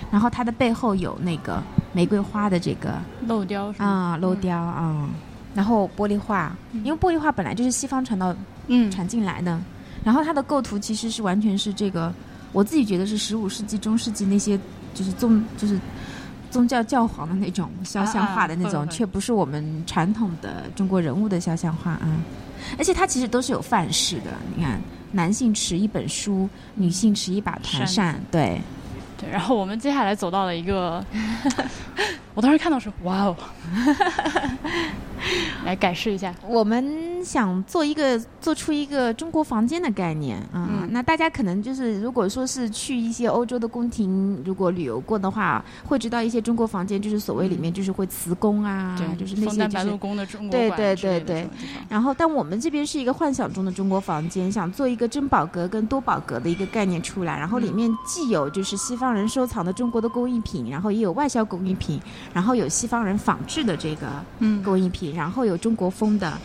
[0.09, 3.73] 然后它的背后有那个玫瑰花的这个镂雕？
[3.77, 5.09] 啊镂雕啊。
[5.53, 8.35] 然后玻璃画，因为玻璃画本来就是西方传到
[8.67, 9.59] 嗯，传进来的，
[10.03, 12.13] 然后它的构图其实是完全是这个，
[12.51, 14.59] 我自己觉得是十五世纪中世纪那些
[14.93, 15.79] 就是宗就是
[16.49, 22.23] 宗教教皇的那种肖像画的那种，却不是我们传统的中国人物的肖像画啊、嗯
[22.77, 24.79] 而且它其实都是有范式的，你看，
[25.11, 28.61] 男性持一本书，女性持一把团扇扇，对，
[29.17, 29.29] 对。
[29.29, 31.05] 然后我们接下来走到了一个，
[32.35, 33.35] 我当时看到是哇哦，
[35.65, 40.89] 来改示一下，我们想做一个做出一个中国房间的概念啊、嗯。
[40.91, 49.97] 那大家可能就是如果说是去一些欧洲的宫廷，如果旅游过的话，会知道一些中国房间就是所谓里面就是会瓷宫啊，对，就是那些就是枫丹白露。
[49.97, 51.85] 宫的中国对对对这种地方。
[51.87, 62.01] 然后，但我们这边是一个幻想中的中国房间，想做一个珍宝阁跟多宝阁的一个概念出来，然后里面既有就是西方人收藏的中国的工艺品，然后也有外销工艺品，
[62.31, 64.07] 然后有西方人仿制的这个
[64.39, 64.61] 嗯。
[64.63, 66.37] 工艺品，然后有中国风的，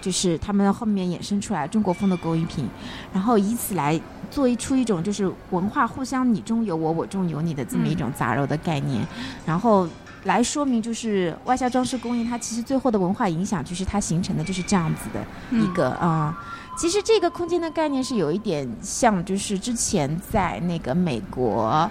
[0.00, 2.66] 就是他们后面衍生出来中国风的工艺品，
[3.12, 4.00] 然后以此来
[4.30, 9.06] 做一出一种就是文化互相你中有我，我中有你的这么一种杂糅的概念，
[9.44, 9.88] 然后。
[10.24, 15.20] 来说明，就是外销装饰工艺，它其实最后的文化影响，就是它形成的就是这样子的
[15.58, 16.32] 一个啊、
[16.78, 21.90] 其实这个空间的概念是有一点像，就是之前在那个美国，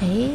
[0.00, 0.28] 哎，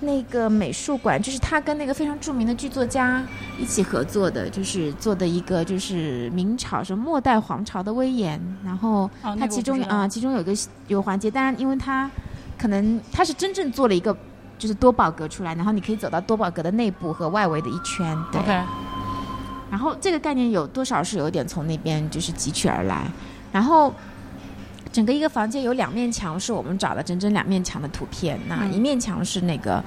[0.00, 3.22] 那个美术馆，就是他跟那个非常著名的剧作家
[3.58, 10.52] 一起合作的，就是做的一个就是明朝什么末代皇朝的威严，然后哦那个它其中啊、其中有个
[10.88, 12.10] 有个环节，当然因为它
[12.58, 14.16] 可能它是真正做了一个。
[14.60, 18.42] 就是多宝格出来，然后你可以走到多宝格的内部和外围的一圈，对。
[19.70, 23.10] 然后这个概念有多少是有点从那边就是汲取而来，
[23.50, 23.90] 然后
[24.92, 29.82] 整个一个房间有两面墙是我们找了整整两面墙的图片，那嗯一面墙是那个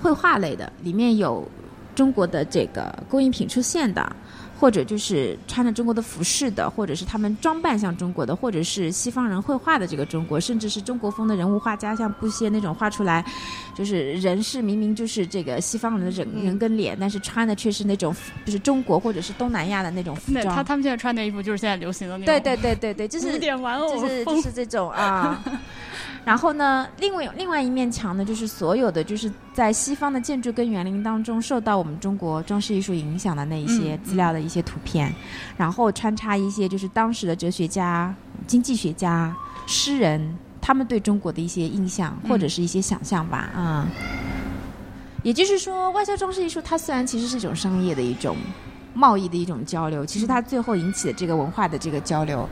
[0.00, 1.46] 绘画类的，里面有
[1.94, 4.16] 中国的这个工艺品出现的。
[4.62, 13.24] 或者就是穿着中国的服饰的，或者是他们装扮像中国的，或者是西方人绘画的这个中国，甚至是中国风的人物画家，像布歇那种画出来，
[13.74, 20.44] 就是人是明明就是这个西方人的人嗯人跟脸，但是穿的却是那种就是中国或者是东南亚的那种服装。
[20.44, 25.42] 那他他们现在穿的衣服就是现在流行的那种，对对对对对，就是古典玩偶就是就，是这种啊。
[26.24, 35.12] 然后呢，另外另外一面墙呢，就是所有的就是在西方的建筑跟园林当中受到我们中国装饰艺术影响的那一些嗯资料的一些图片，
[35.56, 38.14] 然后穿插一些就是当时的哲学家、
[38.46, 39.34] 经济学家、
[39.66, 43.86] 诗人他们对中国的一些印象或者是一些想象吧，嗯。
[45.22, 48.36] 也就是说，外销装饰艺术它虽然其实是一种商业的一种
[48.92, 52.48] 贸易的一种交流，其实它最后引起的这个文化的这个交流，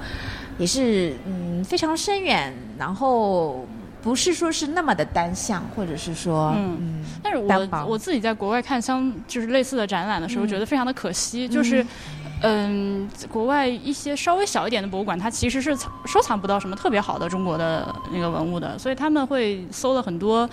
[0.57, 3.67] 也是嗯非常深远，然后
[4.03, 11.85] 不是说是那么的单向，或者是说嗯嗯但是我我自己在国外看相就是类似的展览的时候，嗯觉得非常的可惜，就是。
[12.43, 20.49] 嗯，国外一些稍微小一点的博物馆，它其实是藏收藏不到什么特别好的中国的那个文物的，所以他们会搜了很多，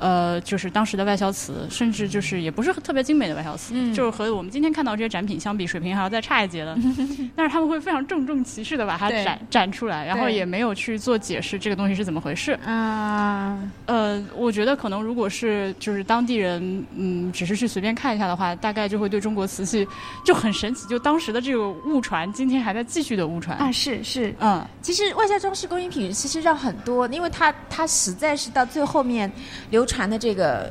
[0.00, 6.76] 呃，就是当时的外销瓷，甚至就是也不是特别精美的外销瓷，嗯就是和我们今天看到这些展品相比，水平还要再差一截的。
[7.36, 12.58] 但是他们会非常郑重其事的把它展展出来，然后也没有去做解释这个东西是怎么回事。
[12.64, 19.86] 啊呃，我觉得可能如果是就是当地人，嗯，只是去随便看一下的话，大概就会对中国瓷器
[20.24, 23.58] 就很神奇，就当时的这个误传，今天还在继续的误传。
[23.58, 29.30] 啊是是，嗯，其实外销装饰工艺品其实让很多，因为它它实在是到最后面
[29.70, 30.70] 流传的这个。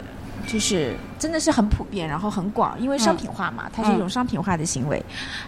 [0.51, 5.03] 就是真的是很普遍，然后很广，因为商品化嘛，它是一种商品化的行为，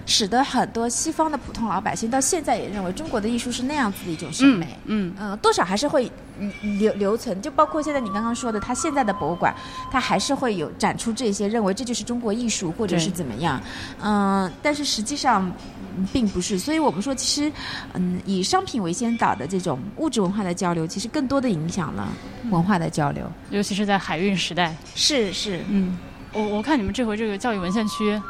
[0.05, 4.77] 使得很多西方的普通老百姓到现在也认为中国的艺术是那样子的一种审美。
[4.85, 9.51] 嗯嗯，多少还是会嗯留留存，就包括现在你刚刚说的，它现在的博物馆，
[9.91, 13.59] 它还是会有展出这些，认为这就是中国艺术，或者是怎么样。
[14.01, 15.51] 嗯，但是实际上
[15.97, 17.51] 嗯并不是，所以我们说，其实
[17.93, 22.07] 嗯，以商品为先导的这种物质文化的交流，其实更多的影响了
[22.51, 23.25] 文化的交流。
[23.49, 24.75] 尤其是在海运时代。
[24.95, 25.97] 是是，嗯，
[26.33, 28.21] 我我看你们这回这个教育文献区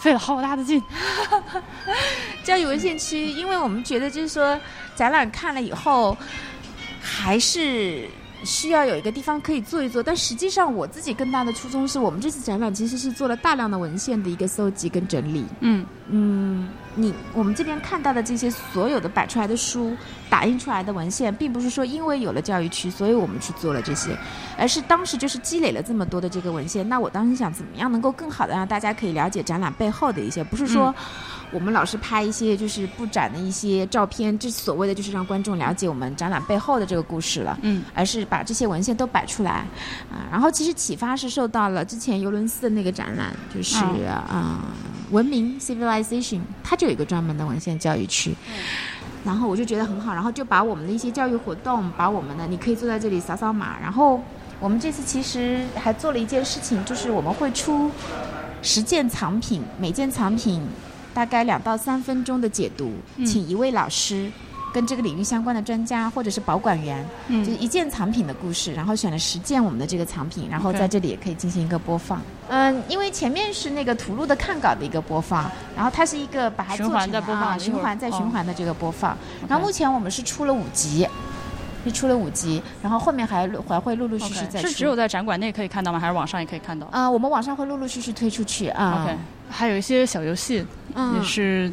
[0.00, 0.82] 费了好大的劲。
[2.44, 4.58] 教育文献区，因为我们觉得就是说，
[4.94, 6.16] 展览看了以后，
[7.00, 8.08] 还是
[8.44, 10.02] 需要有一个地方可以做一做。
[10.02, 15.44] 但实际上，我自己更大的初衷是我们这次展览其实是做了大量的文献的一个搜集跟整理。
[15.60, 19.96] 嗯嗯，你我们这边看到的这些所有的摆出来的书、
[20.28, 24.16] 打印出来的文献，并不是说因为有了教育区，所以我们去做了这些，
[24.58, 26.86] 而是当时就是积累了这么多的这个文献。
[26.88, 30.94] 那我当时想，怎么样能够更好的让大家可以了解展览背后的一些，不是说。
[31.52, 39.66] 我们老是拍一些就是布展的一些照片，这所谓的就是让观众了解我们展览背后的这个故事了，嗯，而是把这些文献都摆出来，
[40.10, 43.76] 啊，然后其实启发是受到了之前尤伦斯的那个展览，就是
[44.06, 44.60] 啊，
[45.10, 48.34] 文明 civilization，它就有一个专门的文献教育区，
[49.22, 54.18] 然后我就觉得很好，然后就把我们的一些教育活动，把我们的你可以坐在这里扫扫码，然后
[54.58, 57.90] 我们这次其实还做了一件事情，就是我们会出
[58.62, 60.62] 十件藏品，每件藏品。
[61.14, 62.92] 大概两到三分钟的解读，
[63.24, 64.30] 请一位老师
[64.72, 72.20] 跟这个领域相关的专家或者是保管员，就是一件藏品的故事，然后选了十件我们的这个藏品，然后在这里也可以进行一个播放。
[72.48, 79.16] 嗯，因为前面是那个图录的看稿的一个播放，然后它是一个把它循环在播放，循环在循环的这个播放。
[79.48, 81.06] 然后目前我们是出了五集。
[81.84, 84.68] 是出了五集，然后后面还还会陆陆续续在出。
[84.68, 85.98] 是只有在展馆内可以看到吗？
[85.98, 86.86] 还是网上也可以看到？
[86.90, 89.02] 啊，我们网上会陆陆续续推出去啊。
[89.02, 89.16] OK，
[89.50, 90.64] 还有一些小游戏，
[90.94, 91.70] 也是，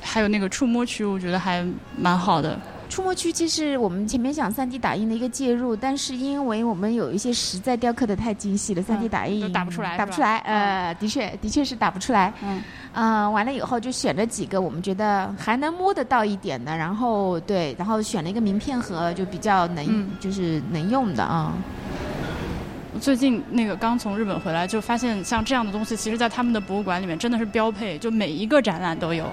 [0.00, 1.64] 还还有那个触摸区，我觉得还
[1.96, 2.58] 蛮好的。
[2.88, 10.38] 触摸区其实我们前面想三 D 打印的一个介入，但是因为我们有一些实在雕刻的太精细了，三 D 打印打不出来，打不出来。
[10.38, 12.32] 呃，的确，的确是打不出来。
[12.42, 12.62] 嗯。
[12.92, 21.52] 嗯，完了以后就选了几个我们觉得还能摸得到一点的，然后对，然后选了一个名片盒，就比较能，就是能用的啊。
[23.00, 29.28] 最近那个刚从日本回来，就发现像这样的东西，其实在他们的博物馆里面真的是标配，就每一个展览都有。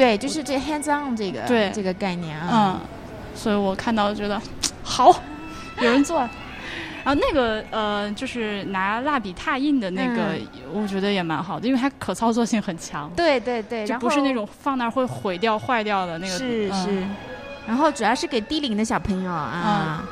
[0.00, 2.48] 对，就是这 hands on 这个对这个概念啊。
[2.50, 2.80] 嗯，
[3.34, 4.40] 所以我看到觉得
[4.82, 5.14] 好，
[5.80, 6.18] 有人做。
[7.02, 10.34] 然后那个呃，就是拿蜡笔拓印的那个，
[10.72, 13.10] 我觉得也蛮好的，因为它可操作性很强。
[13.16, 16.38] 对对对，就不是那种放那儿会毁掉、坏掉的那个。
[16.38, 17.02] 是是。
[17.66, 20.02] 然后主要是给低龄的小朋友啊。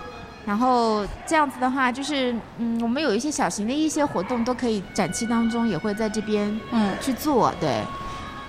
[0.46, 7.52] 然后这样子的话，就是嗯，我们有一些小型的一些活动都可以，展期当中也会在这边嗯去做。
[7.60, 7.82] 对。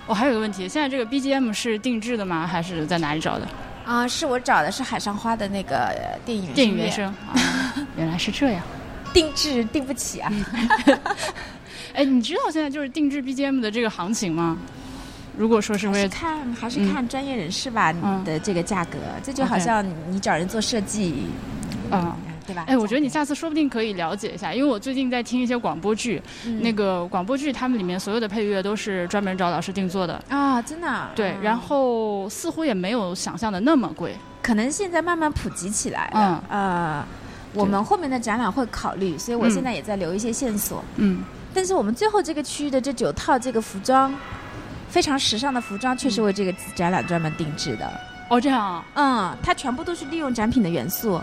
[0.09, 2.47] 我还有个问题，现在这个 BGM 是定制的吗？
[2.47, 3.47] 还是在哪里找的？
[3.85, 5.95] 啊，是我找的是海上花的那个
[6.25, 7.13] 电影电影原声。
[7.95, 8.63] 原来是这样，
[9.13, 10.33] 定制定不起啊！
[11.93, 14.57] 哎，你知道现在就是定制 BGM 的这个行情吗？
[15.37, 17.93] 如果说是为看还是看专业人士吧
[18.25, 21.27] 的这个价格，这就好像你找人做设计，
[21.91, 22.11] 嗯。
[22.49, 22.65] 对吧？
[22.67, 26.19] 哎，我觉得你下次说不定可以了解一下，因为我最近在听一些广播剧，
[26.61, 31.07] 那个广播剧他们里面所有的配乐都是专门找老师定做的啊，真的。
[31.15, 36.43] 对，然后似乎也没有想象的那么贵，可能现在慢慢普及起来了。
[36.49, 37.05] 呃，
[37.53, 40.83] 我们后面的展览会考虑，所以我现在也在留一些线索。
[40.95, 41.23] 嗯，
[41.53, 44.11] 但是我们最后这个区域的这九套这个服装，
[44.89, 47.87] 非常时尚的服装，确实为这个展览专门定制的。
[48.29, 48.85] 哦，这样啊？
[48.93, 51.19] 嗯，它全部都是利用展品的元素。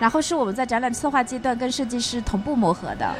[0.00, 3.14] 然后是我们在展览策划阶段跟设计师同步磨合的。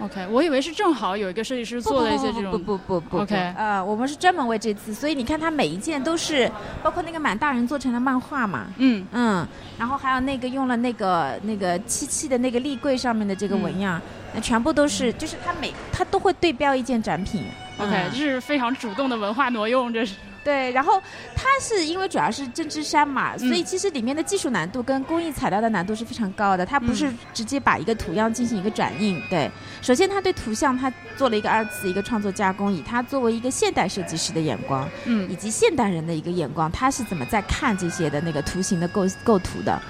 [0.00, 2.50] OK，我以为是正好有一个设计师做了一些这种。
[2.52, 3.18] 不不不不。
[3.18, 6.50] OK，呃，我们是专门为这次，所以你看他每一件都是，
[6.82, 8.68] 包括那个满大人做成了漫画嘛。
[8.78, 9.46] 嗯嗯。
[9.78, 14.00] 然后还有那个用了那个那个漆器的那个立柜上面的这个纹样，
[14.32, 17.44] 那全部都是，就是他每他都会对标一件展品。
[17.76, 20.14] OK，这是非常主动的文化挪用，这是。
[20.42, 21.02] 对，然后
[21.34, 26.64] 它是因为主要是针织衫嘛，所以其实里面的技术难度跟工艺材料的难度是非常高的。
[26.64, 29.50] 它不是直接把一个图样进行一个转印，对。
[29.82, 39.80] 首先，它对图像它做了一个二次一个创作加工，以它作为一个现代设计师的眼光，嗯，以及现代人的一个眼光，他是怎么在看这些的那个图形的构构图的。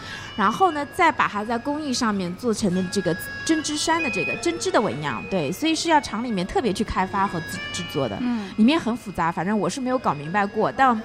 [0.41, 3.15] 然后呢，再把它在工艺上面做成的这个
[3.45, 10.99] 针织衫的这个针织的纹样，对，所以是要厂里面特别去开发和制制作的，嗯，里面很复杂，反正我是没有搞明白过，但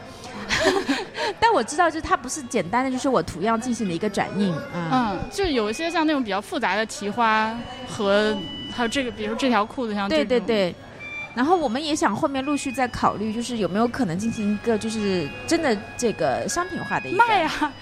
[1.37, 7.53] 但我知道，就是它不是简单的，就是我图样进行了一个转印，嗯，就有一些像那种比较复杂的提花
[7.89, 8.33] 和
[8.73, 10.73] 还有这个，比如这条裤子像对对对，
[11.33, 17.73] 然后我们也想后面陆续再考虑，就是有没有可能进行一个就是真的这个商品化的一个卖啊。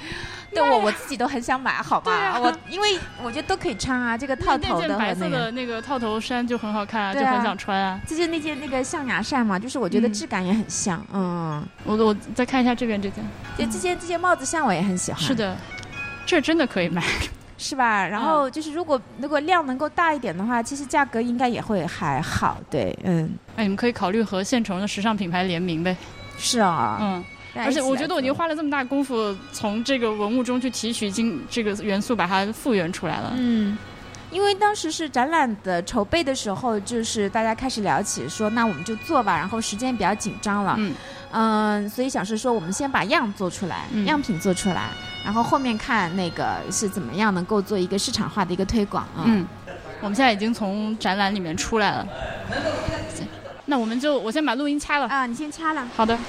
[0.54, 2.39] 对我我自己都很想买，好吧？
[2.39, 7.99] 我因为我觉得都可以穿啊，这个套头的白色的那个套头衫就很好看啊，就很想穿啊。
[8.08, 11.04] 就是那件那个象牙扇嘛，就是我觉得质感也很像。
[11.12, 13.24] 嗯，我我再看一下这边这件，
[13.58, 15.22] 就这件这件帽子像我也很喜欢。
[15.22, 15.58] 是的，
[16.26, 17.04] 这真的可以买，
[17.58, 18.08] 是吧？
[18.08, 22.58] 然后就是如果如果量能够大一点的话，其实价格应该也会还好。
[22.70, 23.30] 对，嗯。
[23.56, 25.95] 哎，你们可以考虑和现成的时尚品牌联名呗。
[26.38, 27.24] 是啊，嗯。
[27.56, 33.34] 而且我觉得我已经花了这么大功夫，从这个文物中去提取经这个元素，把它复原出来了。
[33.38, 33.78] 嗯，
[34.32, 40.95] 因为当时是展览的筹备的时候，就是大家开始聊起说，那我们就做吧，然后时间比较紧张了，嗯
[41.32, 44.89] 嗯，所以想是说，我们先把样做出来，嗯样品做出来，
[45.24, 49.26] 然后后面看那个是怎么样能够做一个市场化的一个推广啊。
[49.26, 49.47] 嗯，
[50.01, 52.08] 我们现在已经从展览里面出来了。
[53.66, 55.08] 那我们就我先把录音掐了。
[55.08, 55.88] 啊，你先掐了。
[55.95, 56.16] 好的。
[56.16, 56.20] 嗯